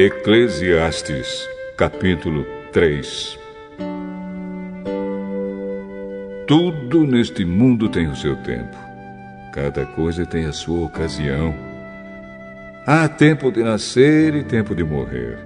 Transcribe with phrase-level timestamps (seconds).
[0.00, 3.36] Eclesiastes, capítulo 3
[6.46, 8.76] Tudo neste mundo tem o seu tempo.
[9.52, 11.52] Cada coisa tem a sua ocasião.
[12.86, 15.36] Há tempo de nascer e tempo de morrer,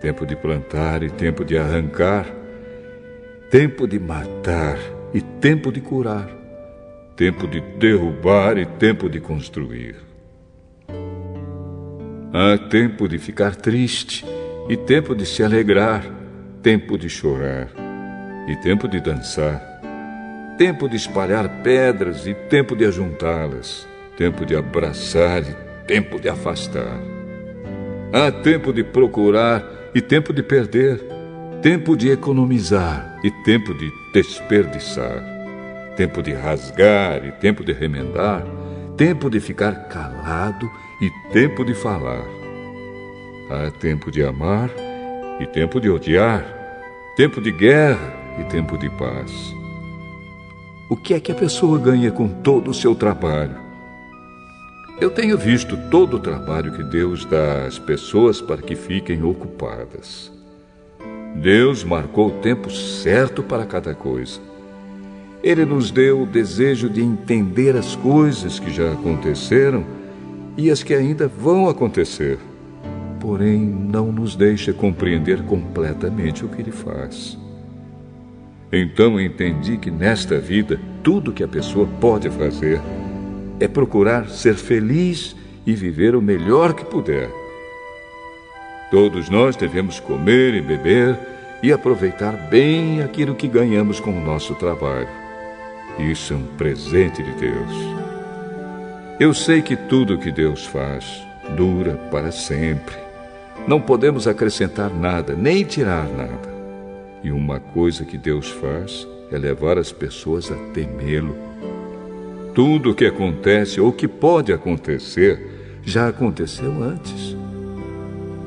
[0.00, 2.26] tempo de plantar e tempo de arrancar,
[3.48, 4.76] tempo de matar
[5.14, 6.28] e tempo de curar,
[7.14, 10.13] tempo de derrubar e tempo de construir.
[12.36, 14.26] Há tempo de ficar triste
[14.68, 16.04] e tempo de se alegrar,
[16.60, 17.68] tempo de chorar
[18.48, 19.62] e tempo de dançar,
[20.58, 23.86] tempo de espalhar pedras e tempo de ajuntá-las,
[24.16, 25.54] tempo de abraçar e
[25.86, 26.98] tempo de afastar.
[28.12, 31.00] Há tempo de procurar e tempo de perder,
[31.62, 35.22] tempo de economizar e tempo de desperdiçar,
[35.96, 38.44] tempo de rasgar e tempo de remendar,
[38.96, 40.93] tempo de ficar calado e
[41.32, 42.24] tempo de falar.
[43.50, 44.70] Há tempo de amar
[45.40, 46.44] e tempo de odiar,
[47.16, 49.32] tempo de guerra e tempo de paz.
[50.90, 53.56] O que é que a pessoa ganha com todo o seu trabalho?
[55.00, 60.30] Eu tenho visto todo o trabalho que Deus dá às pessoas para que fiquem ocupadas.
[61.34, 64.40] Deus marcou o tempo certo para cada coisa.
[65.42, 69.84] Ele nos deu o desejo de entender as coisas que já aconteceram
[70.56, 72.38] e as que ainda vão acontecer.
[73.20, 77.38] Porém, não nos deixa compreender completamente o que ele faz.
[78.72, 82.80] Então entendi que nesta vida, tudo que a pessoa pode fazer
[83.60, 87.30] é procurar ser feliz e viver o melhor que puder.
[88.90, 91.18] Todos nós devemos comer e beber
[91.62, 95.08] e aproveitar bem aquilo que ganhamos com o nosso trabalho.
[95.98, 98.03] Isso é um presente de Deus.
[99.20, 101.24] Eu sei que tudo que Deus faz
[101.56, 102.96] dura para sempre.
[103.66, 106.52] Não podemos acrescentar nada, nem tirar nada.
[107.22, 111.36] E uma coisa que Deus faz é levar as pessoas a temê-lo.
[112.54, 117.36] Tudo o que acontece ou que pode acontecer já aconteceu antes.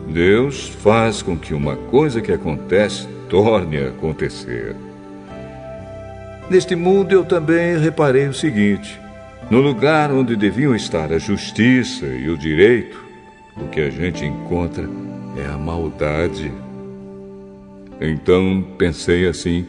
[0.09, 4.75] Deus faz com que uma coisa que acontece torne a acontecer.
[6.49, 8.99] Neste mundo eu também reparei o seguinte:
[9.49, 13.03] no lugar onde deviam estar a justiça e o direito,
[13.55, 14.87] o que a gente encontra
[15.37, 16.51] é a maldade.
[17.99, 19.65] Então pensei assim: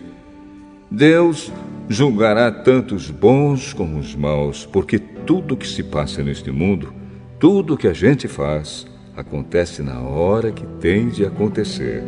[0.90, 1.52] Deus
[1.88, 6.92] julgará tanto os bons como os maus, porque tudo que se passa neste mundo,
[7.38, 12.02] tudo que a gente faz, acontece na hora que tem de acontecer.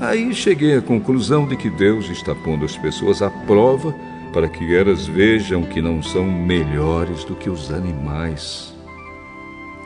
[0.00, 3.94] Aí cheguei à conclusão de que Deus está pondo as pessoas à prova
[4.34, 8.74] para que elas vejam que não são melhores do que os animais.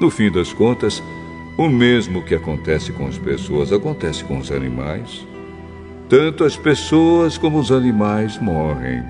[0.00, 1.02] No fim das contas,
[1.58, 5.26] o mesmo que acontece com as pessoas acontece com os animais.
[6.08, 9.02] Tanto as pessoas como os animais morrem.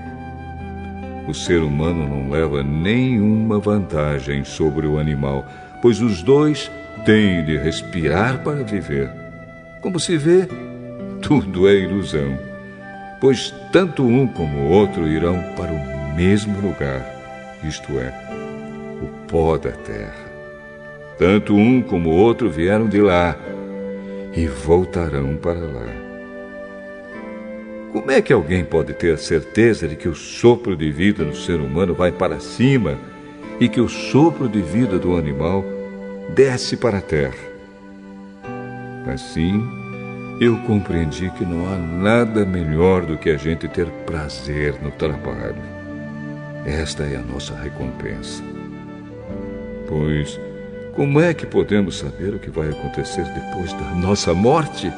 [1.25, 5.47] O ser humano não leva nenhuma vantagem sobre o animal,
[5.81, 6.69] pois os dois
[7.05, 9.09] têm de respirar para viver.
[9.81, 10.45] Como se vê,
[11.21, 12.48] tudo é ilusão
[13.19, 17.05] pois tanto um como o outro irão para o mesmo lugar,
[17.63, 18.13] isto é,
[19.01, 20.29] o pó da terra.
[21.17, 23.37] Tanto um como o outro vieram de lá
[24.33, 26.09] e voltarão para lá.
[27.91, 31.35] Como é que alguém pode ter a certeza de que o sopro de vida do
[31.35, 32.97] ser humano vai para cima
[33.59, 35.65] e que o sopro de vida do animal
[36.35, 37.49] desce para a terra?
[39.11, 39.78] Assim,
[40.39, 45.61] eu compreendi que não há nada melhor do que a gente ter prazer no trabalho.
[46.65, 48.41] Esta é a nossa recompensa.
[49.87, 50.39] Pois,
[50.95, 54.89] como é que podemos saber o que vai acontecer depois da nossa morte?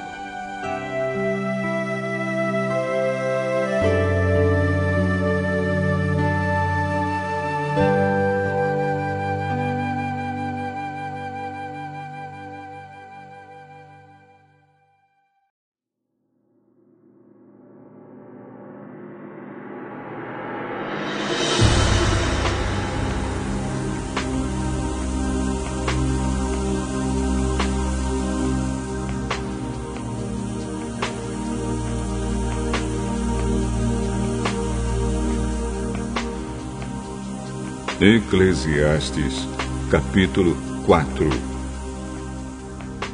[38.11, 39.47] Eclesiastes,
[39.89, 41.29] capítulo 4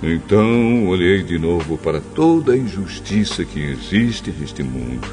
[0.01, 5.07] Então olhei de novo para toda a injustiça que existe neste mundo.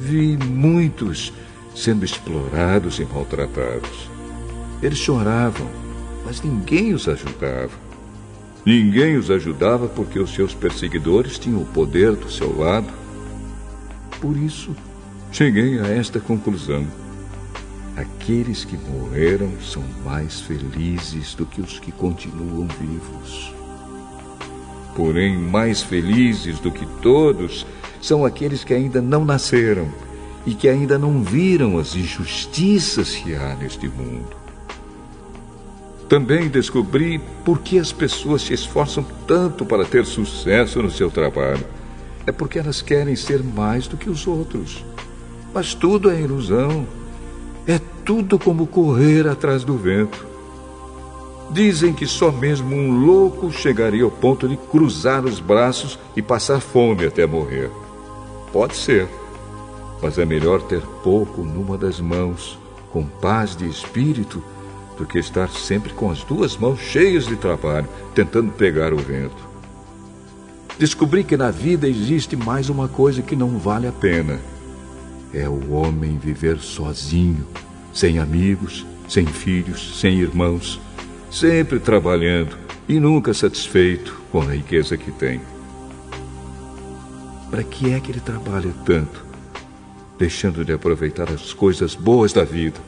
[0.00, 1.30] Vi muitos
[1.76, 4.08] sendo explorados e maltratados.
[4.82, 5.68] Eles choravam,
[6.24, 7.78] mas ninguém os ajudava.
[8.64, 12.90] Ninguém os ajudava porque os seus perseguidores tinham o poder do seu lado.
[14.22, 14.74] Por isso,
[15.30, 17.03] cheguei a esta conclusão.
[17.96, 23.54] Aqueles que morreram são mais felizes do que os que continuam vivos.
[24.96, 27.64] Porém, mais felizes do que todos
[28.00, 29.88] são aqueles que ainda não nasceram
[30.44, 34.36] e que ainda não viram as injustiças que há neste mundo.
[36.08, 41.64] Também descobri por que as pessoas se esforçam tanto para ter sucesso no seu trabalho.
[42.26, 44.84] É porque elas querem ser mais do que os outros.
[45.52, 46.86] Mas tudo é ilusão.
[48.04, 50.26] Tudo como correr atrás do vento.
[51.50, 56.60] Dizem que só mesmo um louco chegaria ao ponto de cruzar os braços e passar
[56.60, 57.70] fome até morrer.
[58.52, 59.08] Pode ser,
[60.02, 62.58] mas é melhor ter pouco numa das mãos,
[62.90, 64.42] com paz de espírito,
[64.98, 69.48] do que estar sempre com as duas mãos cheias de trabalho, tentando pegar o vento.
[70.78, 74.38] Descobri que na vida existe mais uma coisa que não vale a pena:
[75.32, 77.46] é o homem viver sozinho,
[77.94, 80.80] sem amigos, sem filhos, sem irmãos,
[81.30, 82.58] sempre trabalhando
[82.88, 85.40] e nunca satisfeito com a riqueza que tem.
[87.50, 89.24] Para que é que ele trabalha tanto,
[90.18, 92.80] deixando de aproveitar as coisas boas da vida?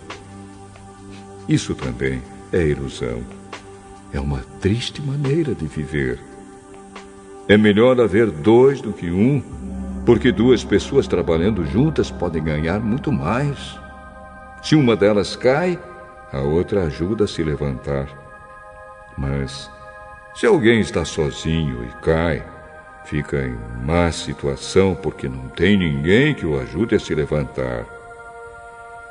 [1.48, 2.20] Isso também
[2.52, 3.22] é ilusão.
[4.12, 6.18] É uma triste maneira de viver.
[7.48, 9.40] É melhor haver dois do que um,
[10.04, 13.78] porque duas pessoas trabalhando juntas podem ganhar muito mais.
[14.66, 15.78] Se uma delas cai,
[16.32, 18.08] a outra ajuda a se levantar.
[19.16, 19.70] Mas
[20.34, 22.44] se alguém está sozinho e cai,
[23.04, 27.86] fica em má situação porque não tem ninguém que o ajude a se levantar.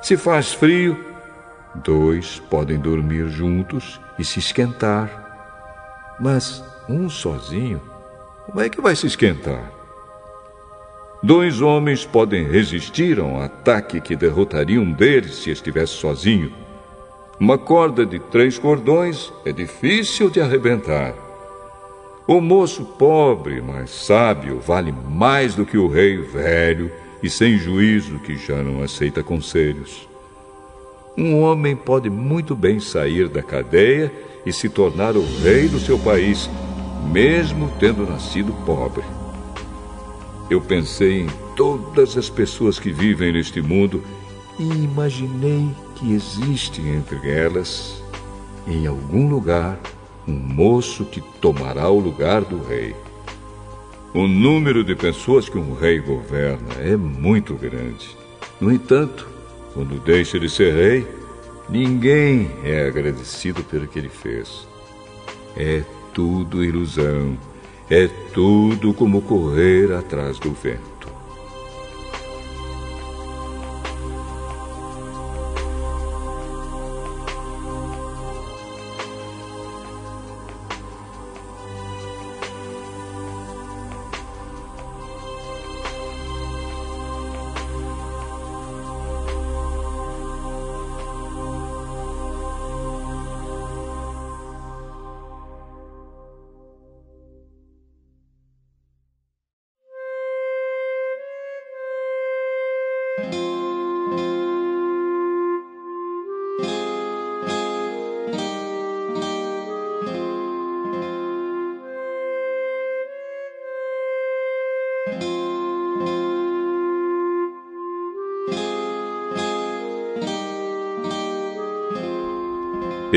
[0.01, 1.15] Se faz frio,
[1.75, 5.09] Dois podem dormir juntos e se esquentar.
[6.19, 7.81] Mas um sozinho,
[8.45, 9.74] como é que vai se esquentar?
[11.23, 16.51] Dois homens podem resistir a um ataque que derrotaria um deles se estivesse sozinho.
[17.39, 21.13] Uma corda de três cordões é difícil de arrebentar.
[22.27, 26.91] O moço pobre, mas sábio, vale mais do que o rei velho
[27.21, 30.07] e sem juízo que já não aceita conselhos.
[31.17, 34.11] Um homem pode muito bem sair da cadeia
[34.45, 36.49] e se tornar o rei do seu país,
[37.11, 39.03] mesmo tendo nascido pobre.
[40.49, 44.03] Eu pensei em todas as pessoas que vivem neste mundo
[44.59, 48.03] e imaginei que existe entre elas,
[48.67, 49.79] em algum lugar,
[50.27, 52.95] um moço que tomará o lugar do rei.
[54.13, 58.15] O número de pessoas que um rei governa é muito grande.
[58.61, 59.27] No entanto,
[59.73, 61.07] quando deixa de ser rei,
[61.67, 64.67] ninguém é agradecido pelo que ele fez.
[65.57, 65.83] É
[66.13, 67.37] tudo ilusão,
[67.89, 70.94] é tudo como correr atrás do vento.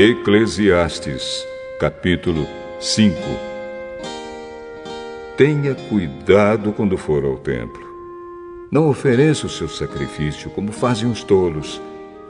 [0.01, 1.45] Eclesiastes,
[1.77, 2.47] capítulo
[2.79, 3.17] 5
[5.35, 7.85] Tenha cuidado quando for ao templo.
[8.71, 11.81] Não ofereça o seu sacrifício como fazem os tolos,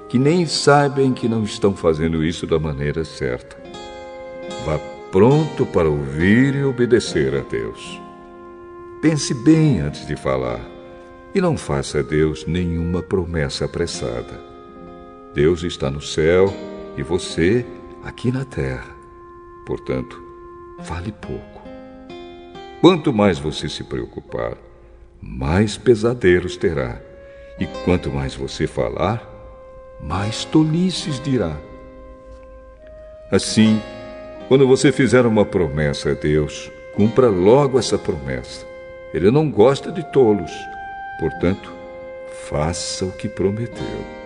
[0.10, 3.56] que nem sabem que não estão fazendo isso da maneira certa.
[4.66, 4.80] Vá
[5.12, 8.02] pronto para ouvir e obedecer a Deus.
[9.00, 10.68] Pense bem antes de falar
[11.36, 14.42] e não faça a Deus nenhuma promessa apressada.
[15.36, 16.52] Deus está no céu
[17.00, 17.66] e você
[18.04, 18.94] aqui na terra.
[19.66, 20.22] Portanto,
[20.82, 21.62] fale pouco.
[22.82, 24.58] Quanto mais você se preocupar,
[25.22, 27.02] mais pesadelos terá.
[27.58, 29.26] E quanto mais você falar,
[30.02, 31.56] mais tolices dirá.
[33.32, 33.82] Assim,
[34.50, 38.66] quando você fizer uma promessa a Deus, cumpra logo essa promessa.
[39.14, 40.52] Ele não gosta de tolos.
[41.18, 41.72] Portanto,
[42.50, 44.19] faça o que prometeu.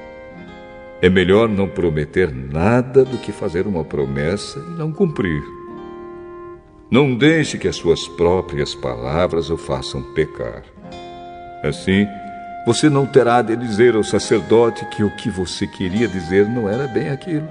[1.03, 5.43] É melhor não prometer nada do que fazer uma promessa e não cumprir.
[6.89, 10.63] Não deixe que as suas próprias palavras o façam pecar.
[11.61, 12.07] Assim,
[12.65, 16.87] você não terá de dizer ao sacerdote que o que você queria dizer não era
[16.87, 17.49] bem aquilo.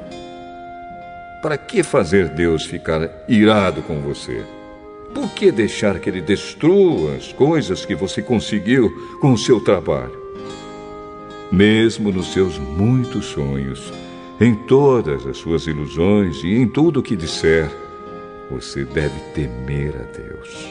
[1.42, 4.42] Para que fazer Deus ficar irado com você?
[5.14, 8.90] Por que deixar que ele destrua as coisas que você conseguiu
[9.21, 10.22] com o seu trabalho?
[11.52, 13.92] Mesmo nos seus muitos sonhos,
[14.40, 17.71] em todas as suas ilusões e em tudo o que disser,
[18.50, 20.71] você deve temer a Deus.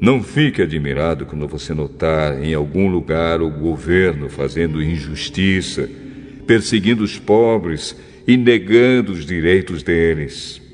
[0.00, 5.86] Não fique admirado quando você notar em algum lugar o governo fazendo injustiça,
[6.46, 7.94] perseguindo os pobres
[8.26, 10.69] e negando os direitos deles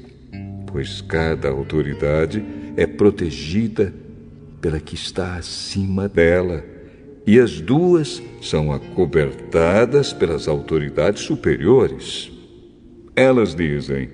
[0.77, 2.45] pois cada autoridade
[2.77, 3.95] é protegida
[4.61, 6.63] pela que está acima dela,
[7.27, 12.31] e as duas são acobertadas pelas autoridades superiores.
[13.17, 14.11] Elas dizem: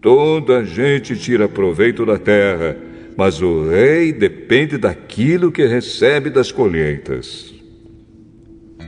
[0.00, 2.76] toda gente tira proveito da terra,
[3.16, 7.52] mas o rei depende daquilo que recebe das colheitas.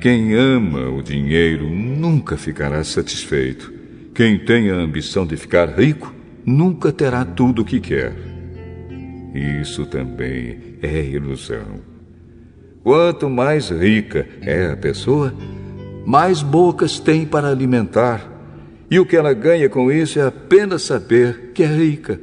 [0.01, 3.75] Quem ama o dinheiro nunca ficará satisfeito.
[4.15, 6.15] Quem tem a ambição de ficar rico
[6.47, 8.15] nunca terá tudo o que quer.
[9.35, 11.81] Isso também é ilusão.
[12.85, 15.35] Quanto mais rica é a pessoa,
[16.07, 18.33] mais bocas tem para alimentar,
[18.89, 22.21] e o que ela ganha com isso é apenas saber que é rica.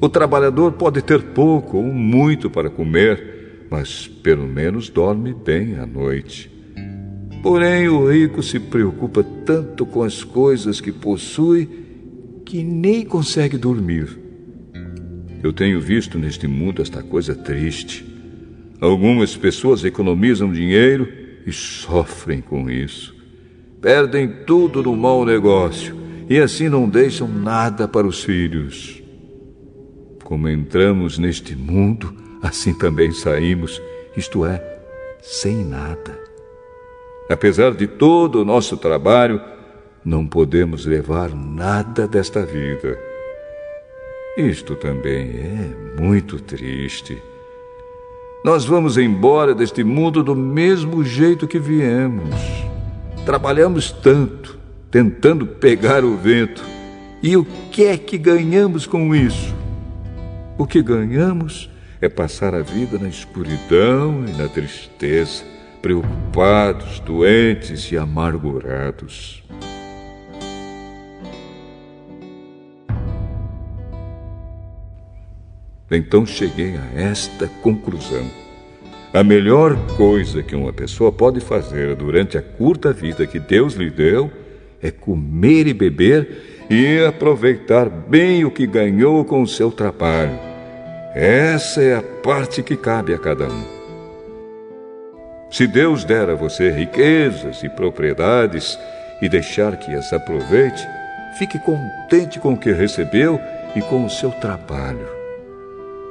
[0.00, 5.84] O trabalhador pode ter pouco ou muito para comer, mas pelo menos dorme bem à
[5.84, 6.48] noite.
[7.42, 11.87] Porém, o rico se preocupa tanto com as coisas que possui
[12.48, 14.18] que nem consegue dormir.
[15.42, 18.06] Eu tenho visto neste mundo esta coisa triste.
[18.80, 21.06] Algumas pessoas economizam dinheiro
[21.46, 23.14] e sofrem com isso.
[23.82, 25.94] Perdem tudo no mau negócio
[26.26, 29.02] e assim não deixam nada para os filhos.
[30.24, 33.78] Como entramos neste mundo, assim também saímos,
[34.16, 34.80] isto é,
[35.20, 36.18] sem nada.
[37.28, 39.38] Apesar de todo o nosso trabalho,
[40.04, 42.98] não podemos levar nada desta vida.
[44.36, 47.20] Isto também é muito triste.
[48.44, 52.34] Nós vamos embora deste mundo do mesmo jeito que viemos.
[53.26, 54.58] Trabalhamos tanto,
[54.90, 56.62] tentando pegar o vento.
[57.22, 59.54] E o que é que ganhamos com isso?
[60.56, 61.68] O que ganhamos
[62.00, 65.42] é passar a vida na escuridão e na tristeza,
[65.82, 69.42] preocupados, doentes e amargurados.
[75.90, 78.26] Então cheguei a esta conclusão.
[79.12, 83.88] A melhor coisa que uma pessoa pode fazer durante a curta vida que Deus lhe
[83.88, 84.30] deu
[84.82, 90.38] é comer e beber e aproveitar bem o que ganhou com o seu trabalho.
[91.14, 93.64] Essa é a parte que cabe a cada um.
[95.50, 98.78] Se Deus der a você riquezas e propriedades
[99.22, 100.86] e deixar que as aproveite,
[101.38, 103.40] fique contente com o que recebeu
[103.74, 105.17] e com o seu trabalho.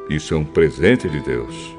[0.09, 1.75] Isso é um presente de Deus.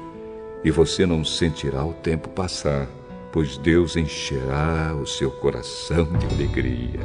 [0.63, 2.87] E você não sentirá o tempo passar,
[3.31, 6.99] pois Deus encherá o seu coração de alegria.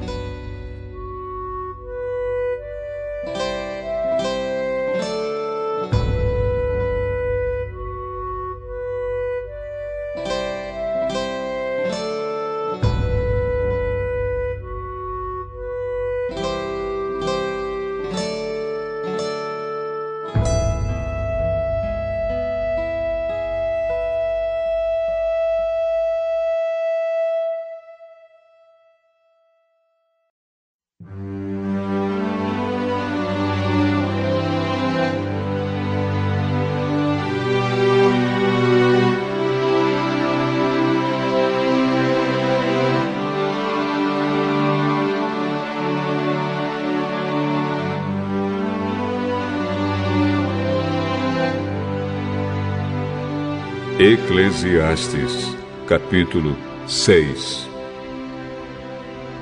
[54.44, 56.54] Eclesiastes, capítulo
[56.86, 57.66] 6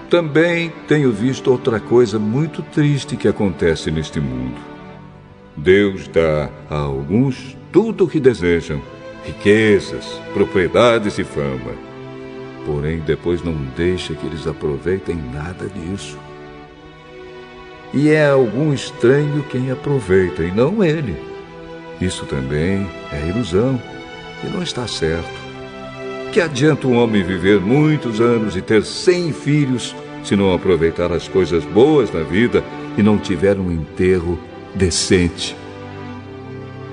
[0.09, 4.61] Também tenho visto outra coisa muito triste que acontece neste mundo.
[5.57, 8.81] Deus dá a alguns tudo o que desejam,
[9.25, 11.73] riquezas, propriedades e fama.
[12.65, 16.17] Porém, depois não deixa que eles aproveitem nada disso.
[17.93, 21.17] E é algum estranho quem aproveita, e não ele.
[22.01, 23.81] Isso também é ilusão
[24.45, 25.31] e não está certo.
[26.33, 29.95] Que adianta um homem viver muitos anos e ter cem filhos
[30.25, 32.65] se não aproveitar as coisas boas da vida
[32.97, 34.39] e não tiver um enterro
[34.75, 35.57] decente?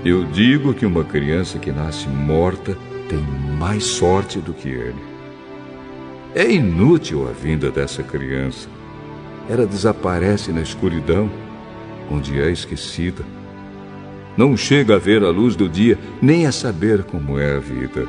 [0.03, 2.77] Eu digo que uma criança que nasce morta
[3.07, 3.19] tem
[3.57, 5.09] mais sorte do que ele.
[6.35, 8.69] É inútil a vinda dessa criança.
[9.49, 11.29] Ela desaparece na escuridão,
[12.09, 13.23] onde é esquecida.
[14.39, 18.07] Não chega a ver a luz do dia, nem a saber como é a vida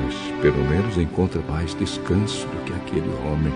[0.00, 3.52] mas pelo menos encontra mais descanso do que aquele homem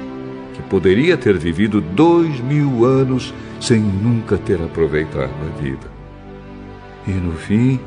[0.54, 5.90] que poderia ter vivido dois mil anos sem nunca ter aproveitado a vida.
[7.06, 7.80] E no fim,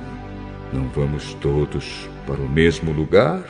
[0.74, 3.44] não vamos todos para o mesmo lugar?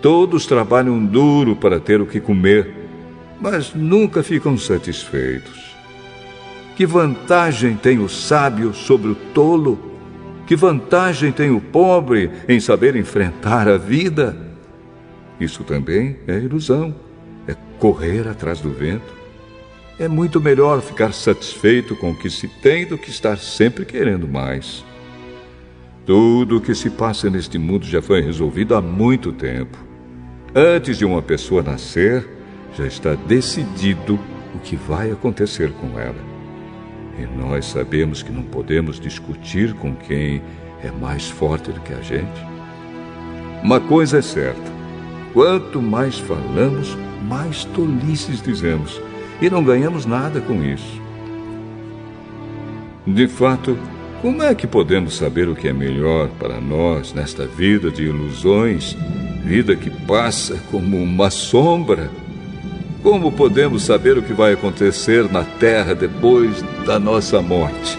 [0.00, 2.74] Todos trabalham duro para ter o que comer,
[3.40, 5.71] mas nunca ficam satisfeitos.
[6.76, 9.78] Que vantagem tem o sábio sobre o tolo?
[10.46, 14.36] Que vantagem tem o pobre em saber enfrentar a vida?
[15.38, 16.94] Isso também é ilusão,
[17.46, 19.22] é correr atrás do vento.
[19.98, 24.26] É muito melhor ficar satisfeito com o que se tem do que estar sempre querendo
[24.26, 24.84] mais.
[26.06, 29.76] Tudo o que se passa neste mundo já foi resolvido há muito tempo.
[30.54, 32.26] Antes de uma pessoa nascer,
[32.76, 34.18] já está decidido
[34.54, 36.31] o que vai acontecer com ela.
[37.18, 40.42] E nós sabemos que não podemos discutir com quem
[40.82, 42.52] é mais forte do que a gente.
[43.62, 44.72] Uma coisa é certa:
[45.32, 46.96] quanto mais falamos,
[47.28, 49.00] mais tolices dizemos,
[49.40, 51.00] e não ganhamos nada com isso.
[53.06, 53.76] De fato,
[54.20, 58.96] como é que podemos saber o que é melhor para nós nesta vida de ilusões,
[59.44, 62.08] vida que passa como uma sombra?
[63.02, 67.98] Como podemos saber o que vai acontecer na terra depois da nossa morte?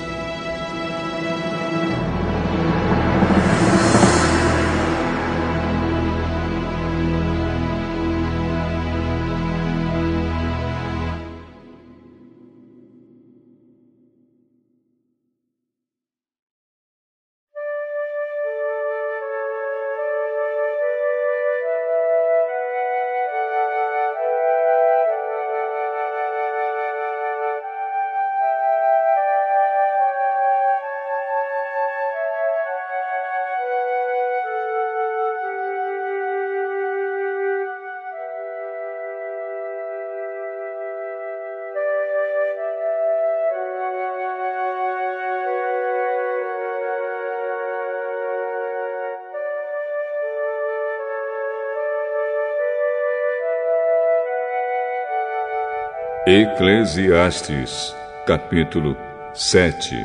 [56.36, 58.98] Eclesiastes, capítulo
[59.36, 59.96] 7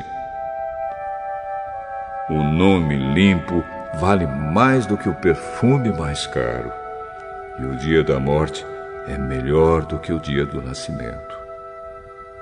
[2.28, 3.64] O nome limpo
[3.98, 6.70] vale mais do que o perfume mais caro,
[7.58, 8.66] e o dia da morte
[9.06, 11.34] é melhor do que o dia do nascimento.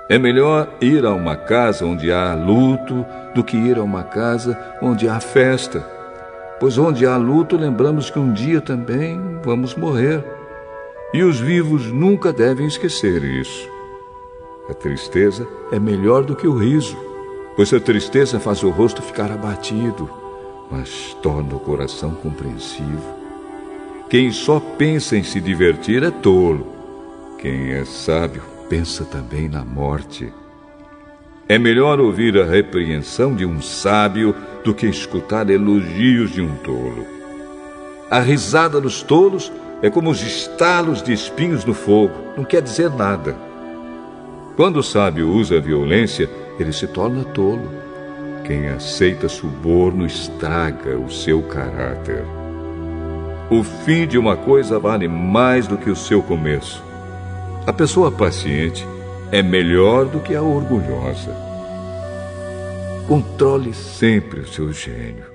[0.09, 4.59] É melhor ir a uma casa onde há luto do que ir a uma casa
[4.83, 5.79] onde há festa,
[6.59, 10.25] pois onde há luto lembramos que um dia também vamos morrer
[11.14, 13.76] e os vivos nunca devem esquecer isso.
[14.68, 16.96] A tristeza é melhor do que o riso,
[17.55, 20.11] pois a tristeza faz o rosto ficar abatido,
[20.70, 23.14] mas torna o coração compreensivo.
[24.11, 26.66] Quem só pensa em se divertir é tolo.
[27.38, 30.33] Quem é sábio pensa também na morte.
[31.48, 37.07] É melhor ouvir a repreensão de um sábio do que escutar elogios de um tolo.
[38.11, 42.90] A risada dos tolos é como os estalos de espinhos no fogo, não quer dizer
[42.90, 43.45] nada.
[44.57, 47.71] Quando o sábio usa a violência, ele se torna tolo.
[48.42, 52.25] Quem aceita suborno estraga o seu caráter.
[53.51, 56.83] O fim de uma coisa vale mais do que o seu começo.
[57.66, 58.87] A pessoa paciente
[59.31, 61.37] é melhor do que a orgulhosa.
[63.07, 65.27] Controle sempre o seu gênio.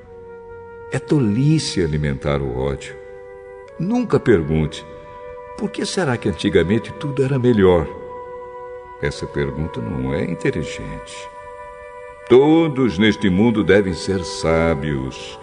[0.92, 2.96] É tolice alimentar o ódio.
[3.80, 4.84] Nunca pergunte:
[5.60, 8.01] por que será que antigamente tudo era melhor?
[9.02, 11.30] Essa pergunta não é inteligente.
[12.30, 15.40] Todos neste mundo devem ser sábios.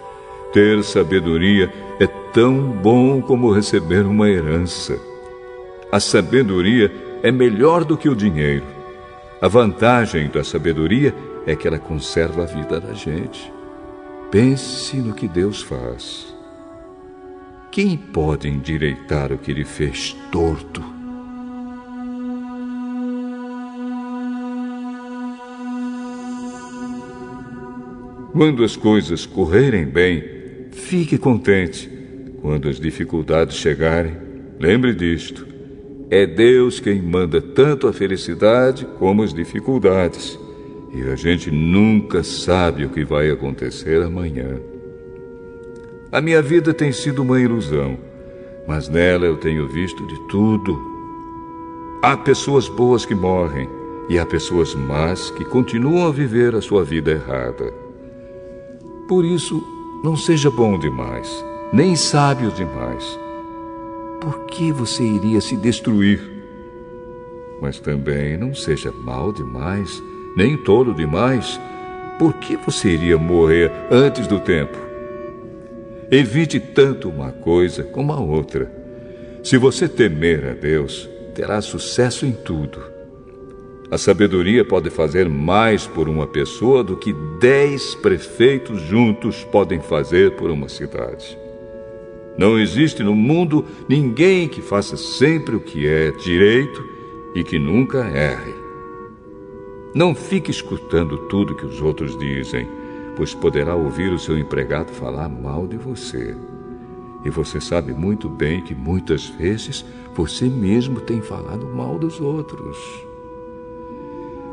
[0.53, 4.99] Ter sabedoria é tão bom como receber uma herança.
[5.91, 6.91] A sabedoria
[7.21, 8.65] é melhor do que o dinheiro.
[9.41, 11.13] A vantagem da sabedoria
[11.45, 13.51] é que ela conserva a vida da gente.
[14.31, 16.33] Pense no que Deus faz.
[17.71, 20.98] Quem pode endireitar o que ele fez torto?
[28.31, 30.23] Quando as coisas correrem bem,
[30.71, 31.89] fique contente,
[32.41, 34.15] Quando as dificuldades chegarem,
[34.59, 35.45] lembre disto:
[36.09, 40.39] é Deus quem manda tanto a felicidade como as dificuldades.
[40.93, 44.57] E a gente nunca sabe o que vai acontecer amanhã.
[46.11, 47.97] A minha vida tem sido uma ilusão,
[48.67, 50.79] mas nela eu tenho visto de tudo.
[52.01, 53.69] Há pessoas boas que morrem
[54.09, 57.71] e há pessoas más que continuam a viver a sua vida errada.
[59.09, 59.63] Por isso,
[60.03, 61.43] não seja bom demais,
[61.73, 63.19] nem sábio demais.
[64.21, 66.21] Por que você iria se destruir?
[67.59, 69.99] Mas também não seja mal demais,
[70.37, 71.59] nem tolo demais.
[72.19, 74.77] Por que você iria morrer antes do tempo?
[76.11, 78.71] Evite tanto uma coisa como a outra.
[79.43, 82.98] Se você temer a Deus, terá sucesso em tudo.
[83.91, 90.35] A sabedoria pode fazer mais por uma pessoa do que dez prefeitos juntos podem fazer
[90.35, 91.37] por uma cidade.
[92.37, 96.83] Não existe no mundo ninguém que faça sempre o que é direito
[97.35, 98.53] e que nunca erre.
[99.95, 102.67] Não fique escutando tudo que os outros dizem
[103.19, 106.37] pois poderá ouvir o seu empregado falar mal de você.
[107.25, 109.83] E você sabe muito bem que muitas vezes
[110.15, 113.08] você mesmo tem falado mal dos outros.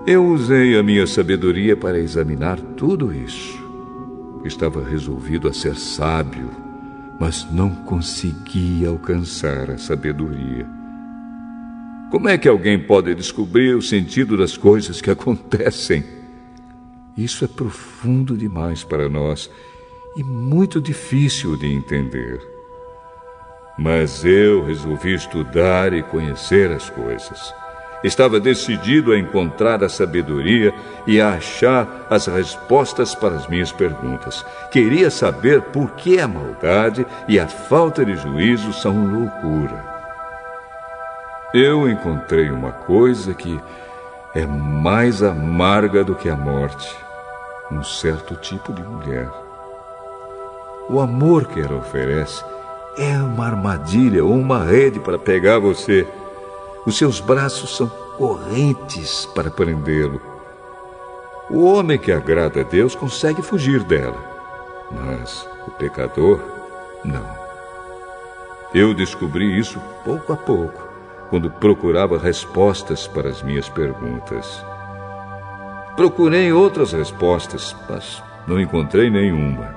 [0.07, 3.59] Eu usei a minha sabedoria para examinar tudo isso.
[4.45, 6.49] Estava resolvido a ser sábio,
[7.19, 10.64] mas não conseguia alcançar a sabedoria.
[12.09, 16.05] Como é que alguém pode descobrir o sentido das coisas que acontecem?
[17.19, 19.51] Isso é profundo demais para nós
[20.16, 22.40] e muito difícil de entender.
[23.77, 27.65] Mas eu resolvi estudar e conhecer as coisas.
[28.07, 30.73] Estava decidido a encontrar a sabedoria
[31.09, 34.47] e a achar as respostas para as minhas perguntas.
[34.71, 39.85] Queria saber por que a maldade e a falta de juízo são loucura.
[41.53, 43.61] Eu encontrei uma coisa que
[44.37, 46.88] é mais amarga do que a morte
[47.73, 49.29] um certo tipo de mulher.
[50.88, 52.45] O amor que ela oferece
[52.97, 56.07] é uma armadilha ou uma rede para pegar você.
[56.87, 60.22] Os seus braços são correntes para prendê-lo.
[61.51, 64.16] O homem que agrada a Deus consegue fugir dela,
[64.92, 66.40] mas o pecador,
[67.05, 67.27] não.
[68.72, 70.88] Eu descobri isso pouco a pouco,
[71.29, 74.64] quando procurava respostas para as minhas perguntas.
[75.96, 79.75] Procurei outras respostas, mas não encontrei nenhuma.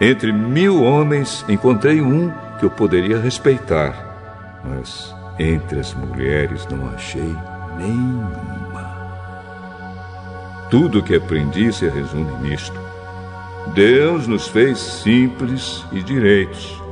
[0.00, 7.34] Entre mil homens, encontrei um que eu poderia respeitar, mas entre as mulheres não achei
[7.76, 8.98] nenhuma.
[10.70, 12.78] Tudo o que aprendi se resume nisto.
[13.74, 16.82] Deus nos fez simples e direitos,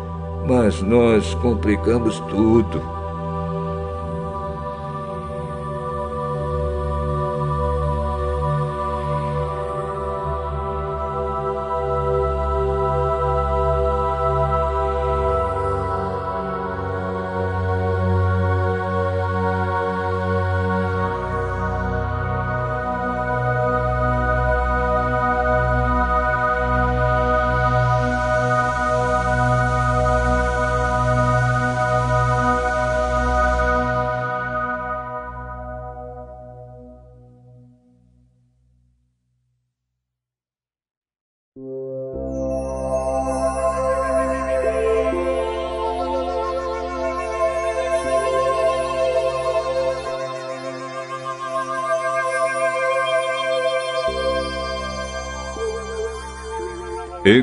[0.46, 2.95] mas nós complicamos tudo.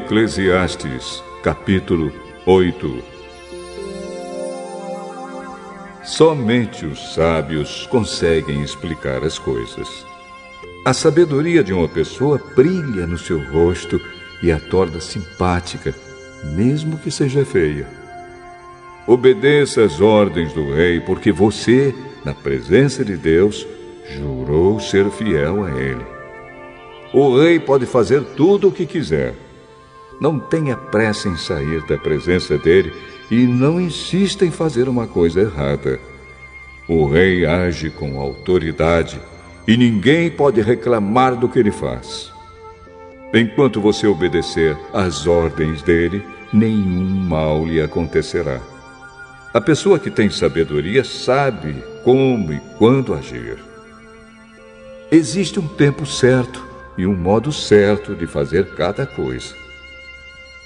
[0.04, 2.12] Eclesiastes, capítulo
[2.46, 3.04] 8
[6.04, 10.06] Somente os sábios conseguem explicar as coisas.
[10.86, 13.98] A sabedoria de uma pessoa brilha no seu rosto
[14.42, 15.96] e a torna simpática,
[16.54, 17.88] mesmo que seja feia.
[19.08, 23.66] Obedeça às ordens do rei, porque você, na presença de Deus,
[24.18, 26.06] jurou ser fiel a ele.
[27.14, 29.34] O rei pode fazer tudo o que quiser
[30.20, 32.94] não tenha pressa em sair da presença dele
[33.30, 36.00] e não insista em fazer uma coisa errada.
[36.88, 39.20] O rei age com autoridade
[39.68, 42.32] e ninguém pode reclamar do que ele faz.
[43.34, 48.62] Enquanto você obedecer às ordens dele, nenhum mal lhe acontecerá.
[49.54, 53.58] A pessoa que tem sabedoria sabe como e quando agir.
[55.12, 56.64] Existe um tempo certo
[56.98, 59.63] e um modo certo de fazer cada coisa.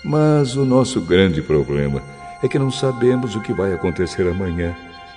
[0.04, 2.02] Mas o nosso grande problema
[2.44, 4.76] é que não sabemos o que vai acontecer amanhã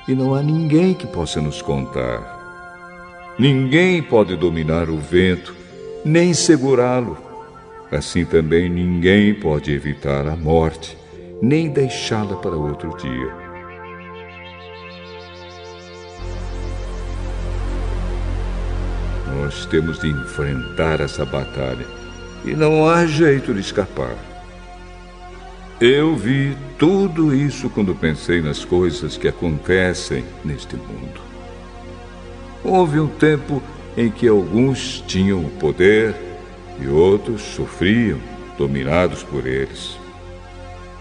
[0.08, 2.38] e não há ninguém que possa nos contar.
[3.38, 5.54] Ninguém pode dominar o vento,
[6.04, 7.16] nem segurá-lo.
[7.92, 10.96] Assim também ninguém pode evitar a morte,
[11.42, 13.50] nem deixá-la para outro dia.
[19.36, 21.86] Nós temos de enfrentar essa batalha
[22.44, 24.29] e não há jeito de escapar.
[25.80, 31.22] Eu vi tudo isso quando pensei nas coisas que acontecem neste mundo.
[32.62, 33.62] Houve um tempo
[33.96, 36.14] em que alguns tinham o poder
[36.78, 38.18] e outros sofriam,
[38.58, 39.96] dominados por eles.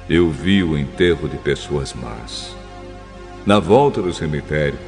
[0.10, 2.56] Eu vi o enterro de pessoas más.
[3.46, 4.80] Na volta do cemitério,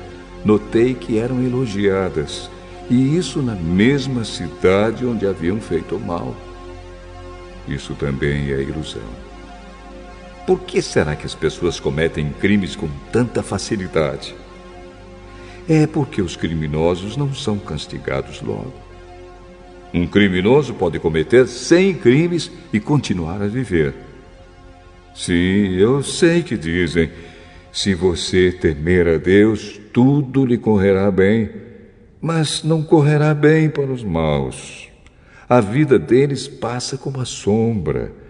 [0.45, 2.49] notei que eram elogiadas,
[2.89, 6.33] e isso na mesma cidade onde haviam feito mal.
[7.67, 9.30] Isso também é ilusão.
[10.45, 14.35] Por que será que as pessoas cometem crimes com tanta facilidade?
[15.69, 18.73] É porque os criminosos não são castigados logo.
[19.93, 23.93] Um criminoso pode cometer cem crimes e continuar a viver.
[25.13, 27.11] Sim, eu sei que dizem:
[27.71, 31.49] se você temer a Deus, tudo lhe correrá bem.
[32.19, 34.89] Mas não correrá bem para os maus.
[35.47, 38.20] A vida deles passa como a sombra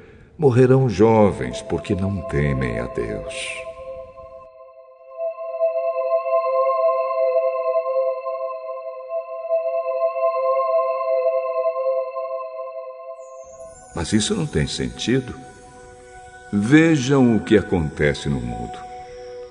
[0.41, 3.35] morrerão jovens porque não temem a Deus.
[13.95, 15.35] Mas isso não tem sentido.
[16.51, 18.79] Vejam o que acontece no mundo.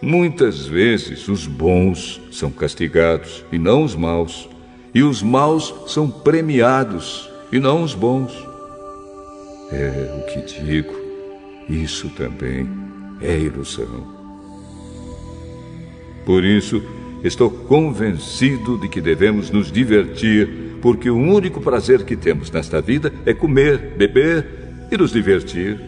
[0.03, 4.49] Muitas vezes os bons são castigados e não os maus,
[4.93, 8.50] e os maus são premiados e não os bons.
[9.73, 10.95] É o que digo,
[11.69, 12.69] isso também
[13.21, 14.21] é ilusão.
[16.25, 16.83] Por isso,
[17.23, 23.13] estou convencido de que devemos nos divertir, porque o único prazer que temos nesta vida
[23.25, 24.47] é comer, beber
[24.91, 25.81] e nos divertir.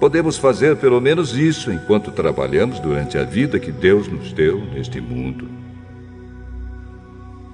[0.00, 5.00] Podemos fazer pelo menos isso enquanto trabalhamos durante a vida que Deus nos deu neste
[5.00, 5.46] mundo.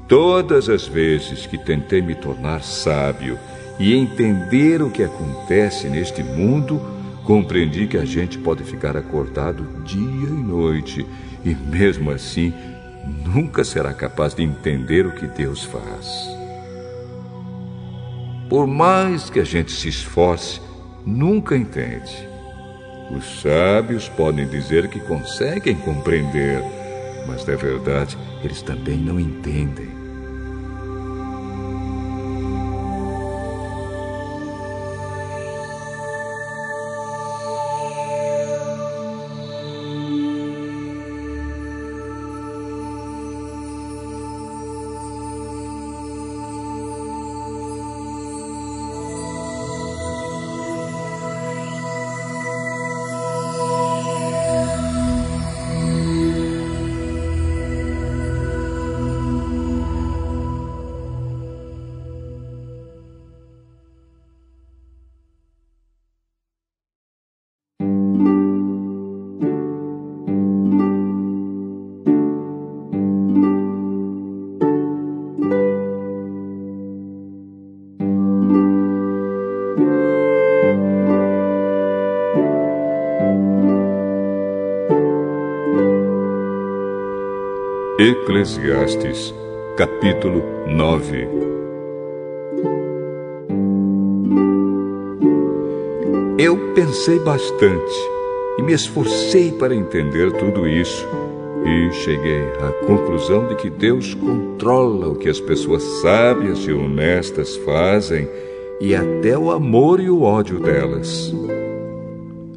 [0.09, 3.37] Todas as vezes que tentei me tornar sábio,
[3.79, 6.81] e entender o que acontece neste mundo,
[7.25, 11.07] compreendi que a gente pode ficar acordado dia e noite
[11.45, 12.53] e, mesmo assim,
[13.25, 16.37] nunca será capaz de entender o que Deus faz.
[18.49, 20.61] Por mais que a gente se esforce,
[21.05, 22.29] nunca entende.
[23.11, 26.63] Os sábios podem dizer que conseguem compreender,
[27.27, 29.96] mas na verdade eles também não entendem.
[87.99, 89.35] Eclesiastes,
[89.75, 91.27] capítulo 9
[96.39, 97.95] Eu pensei bastante
[98.59, 101.09] e me esforcei para entender tudo isso
[101.65, 107.57] e cheguei à conclusão de que Deus controla o que as pessoas sábias e honestas
[107.57, 108.29] fazem
[108.79, 111.35] e até o amor e o ódio delas.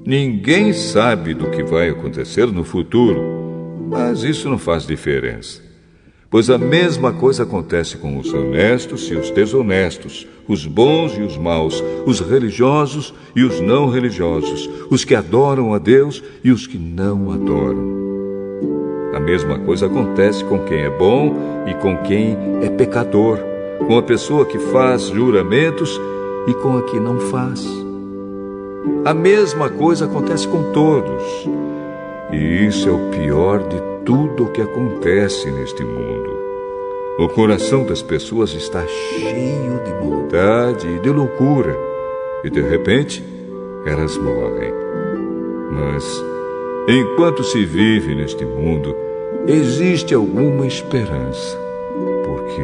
[0.05, 3.39] Ninguém sabe do que vai acontecer no futuro
[3.89, 5.61] mas isso não faz diferença.
[6.29, 11.35] Pois a mesma coisa acontece com os honestos e os desonestos, os bons e os
[11.37, 16.77] maus, os religiosos e os não religiosos, os que adoram a Deus e os que
[16.77, 17.97] não adoram.
[19.15, 23.39] A mesma coisa acontece com quem é bom e com quem é pecador,
[23.87, 25.99] com a pessoa que faz juramentos
[26.47, 27.67] e com a que não faz.
[29.03, 31.23] A mesma coisa acontece com todos.
[32.31, 36.37] E isso é o pior de tudo o que acontece neste mundo.
[37.19, 41.75] O coração das pessoas está cheio de maldade e de loucura,
[42.43, 43.23] e de repente
[43.85, 44.71] elas morrem.
[45.71, 46.23] Mas
[46.91, 48.95] Enquanto se vive neste mundo,
[49.45, 51.55] existe alguma esperança.
[52.25, 52.61] Porque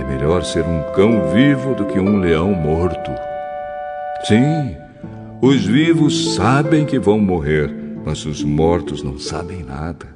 [0.00, 3.10] é melhor ser um cão vivo do que um leão morto.
[4.26, 4.74] Sim,
[5.42, 7.70] os vivos sabem que vão morrer,
[8.04, 10.06] mas os mortos não sabem nada.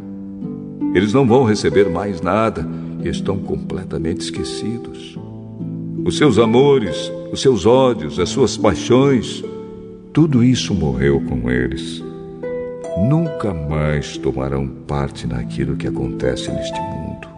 [0.94, 2.66] Eles não vão receber mais nada
[3.03, 5.18] e estão completamente esquecidos.
[6.05, 9.44] Os seus amores, os seus ódios, as suas paixões,
[10.12, 12.03] tudo isso morreu com eles.
[13.09, 17.29] Nunca mais tomarão parte naquilo que acontece neste mundo.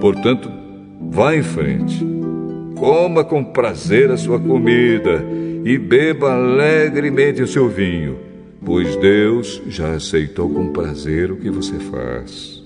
[0.00, 0.50] Portanto,
[1.10, 2.04] vá em frente.
[2.74, 5.24] Coma com prazer a sua comida
[5.64, 8.18] e beba alegremente o seu vinho,
[8.64, 12.62] pois Deus já aceitou com prazer o que você faz.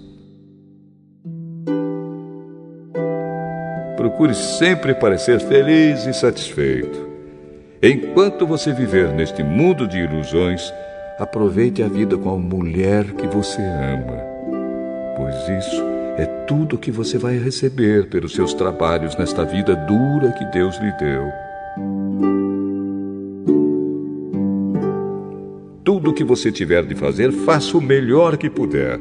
[3.97, 7.07] Procure sempre parecer feliz e satisfeito.
[7.83, 10.73] Enquanto você viver neste mundo de ilusões,
[11.19, 14.23] aproveite a vida com a mulher que você ama,
[15.17, 15.83] pois isso
[16.19, 20.93] é tudo que você vai receber pelos seus trabalhos nesta vida dura que Deus lhe
[20.93, 22.56] deu.
[25.87, 28.99] Tudo o que você tiver de fazer, faça o melhor que puder,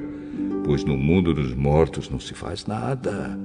[0.63, 3.35] pois no mundo dos mortos não se faz nada.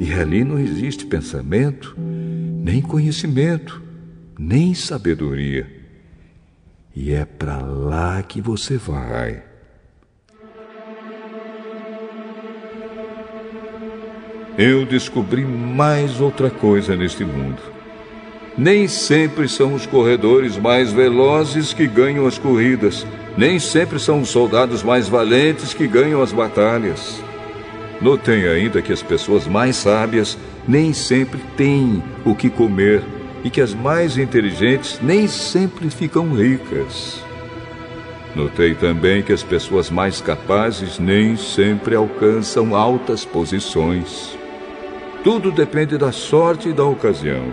[0.00, 3.82] E ali não existe pensamento, nem conhecimento,
[4.38, 5.70] nem sabedoria.
[6.96, 9.42] E é para lá que você vai.
[14.56, 17.73] eu descobri mais outra coisa neste mundo.
[18.56, 23.04] Nem sempre são os corredores mais velozes que ganham as corridas,
[23.36, 27.20] nem sempre são os soldados mais valentes que ganham as batalhas.
[28.00, 30.38] Notei ainda que as pessoas mais sábias
[30.68, 33.02] nem sempre têm o que comer
[33.42, 37.20] e que as mais inteligentes nem sempre ficam ricas.
[38.36, 44.36] Notei também que as pessoas mais capazes nem sempre alcançam altas posições.
[45.22, 47.52] Tudo depende da sorte e da ocasião,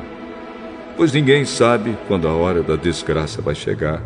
[1.02, 4.04] pois ninguém sabe quando a hora da desgraça vai chegar.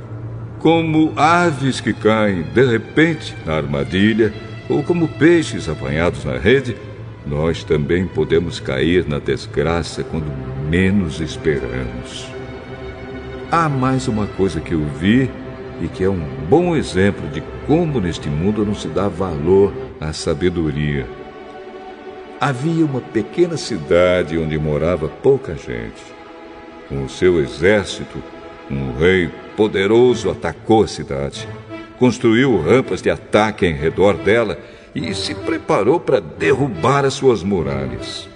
[0.59, 4.33] Como aves que caem de repente na armadilha,
[4.69, 6.77] ou como peixes apanhados na rede,
[7.27, 10.31] nós também podemos cair na desgraça quando
[10.69, 12.29] menos esperamos.
[13.51, 15.29] Há mais uma coisa que eu vi
[15.81, 20.13] e que é um bom exemplo de como neste mundo não se dá valor à
[20.13, 21.05] sabedoria.
[22.39, 26.14] Havia uma pequena cidade onde morava pouca gente.
[26.87, 28.21] Com o seu exército,
[28.69, 31.47] um rei poderoso atacou a cidade,
[31.97, 34.59] construiu rampas de ataque em redor dela
[34.93, 38.29] e se preparou para derrubar as suas muralhas.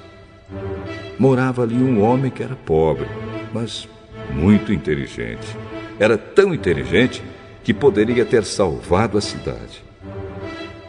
[1.18, 3.08] Morava ali um homem que era pobre,
[3.54, 3.88] mas
[4.34, 5.56] muito inteligente.
[6.00, 7.22] Era tão inteligente
[7.64, 9.84] que poderia ter salvado a cidade.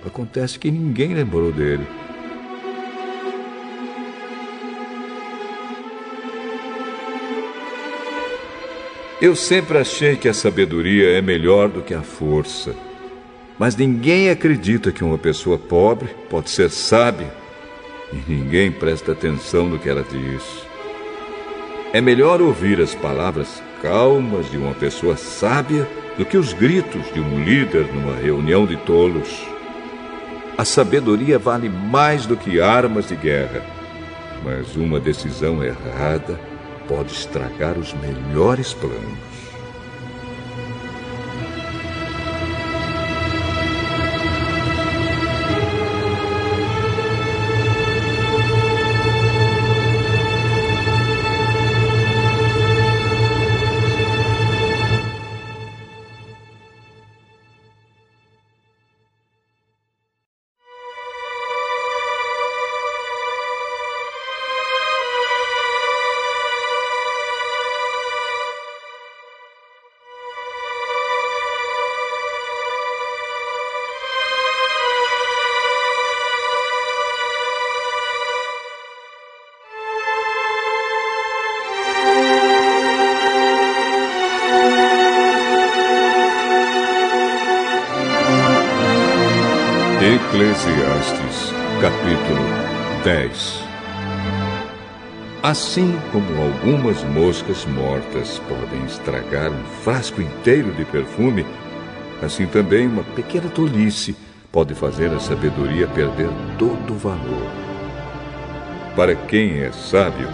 [0.06, 1.86] Acontece que ninguém lembrou dele.
[9.20, 12.74] Eu sempre achei que a sabedoria é melhor do que a força.
[13.58, 17.30] Mas ninguém acredita que uma pessoa pobre pode ser sábia
[18.10, 20.42] e ninguém presta atenção no que ela diz.
[21.92, 27.20] É melhor ouvir as palavras calmas de uma pessoa sábia do que os gritos de
[27.20, 29.46] um líder numa reunião de tolos.
[30.56, 33.62] A sabedoria vale mais do que armas de guerra,
[34.42, 36.40] mas uma decisão errada
[36.90, 39.29] pode estragar os melhores planos.
[95.42, 101.46] Assim como algumas moscas mortas podem estragar um frasco inteiro de perfume,
[102.22, 104.14] assim também uma pequena tolice
[104.52, 106.28] pode fazer a sabedoria perder
[106.58, 107.46] todo o valor.
[108.94, 110.28] Para quem é sábio,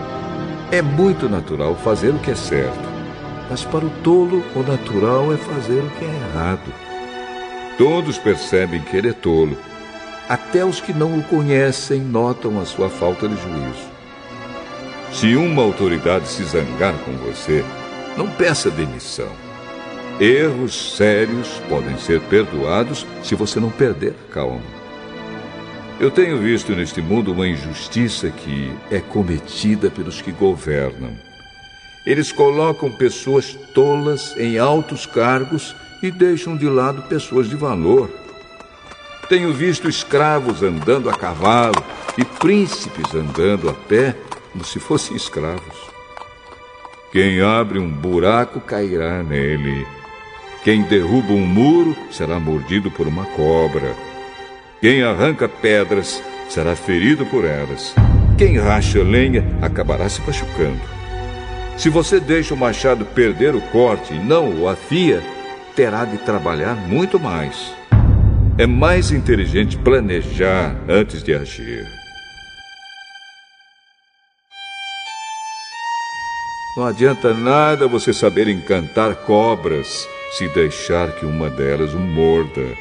[0.73, 2.89] é muito natural fazer o que é certo.
[3.49, 6.75] Mas para o tolo, o natural é fazer o que é errado.
[7.79, 9.57] Todos percebem que ele é tolo.
[10.29, 13.96] Até os que não o conhecem notam a sua falta de juízo.
[15.17, 17.65] Se uma autoridade se zangar com você,
[18.19, 19.33] não peça demissão.
[20.21, 24.61] Erros sérios podem ser perdoados se você não perder a calma.
[25.99, 31.17] Eu tenho visto neste mundo uma injustiça que é cometida pelos que governam.
[32.05, 38.11] Eles colocam pessoas tolas em altos cargos e deixam de lado pessoas de valor.
[39.31, 41.83] Tenho visto escravos andando a cavalo
[42.19, 44.15] e príncipes andando a pé
[44.57, 45.77] como se fossem escravos.
[47.13, 49.87] Quem abre um buraco cairá nele.
[50.65, 53.95] Quem derruba um muro será mordido por uma cobra.
[54.81, 57.95] Quem arranca pedras será ferido por elas.
[58.39, 60.81] Quem racha lenha acabará se machucando.
[61.77, 65.23] Se você deixa o machado perder o corte e não o afia,
[65.75, 67.75] terá de trabalhar muito mais.
[68.57, 71.96] É mais inteligente planejar antes de agir.
[76.77, 82.77] Não adianta nada você saber encantar cobras se deixar que uma delas o morda.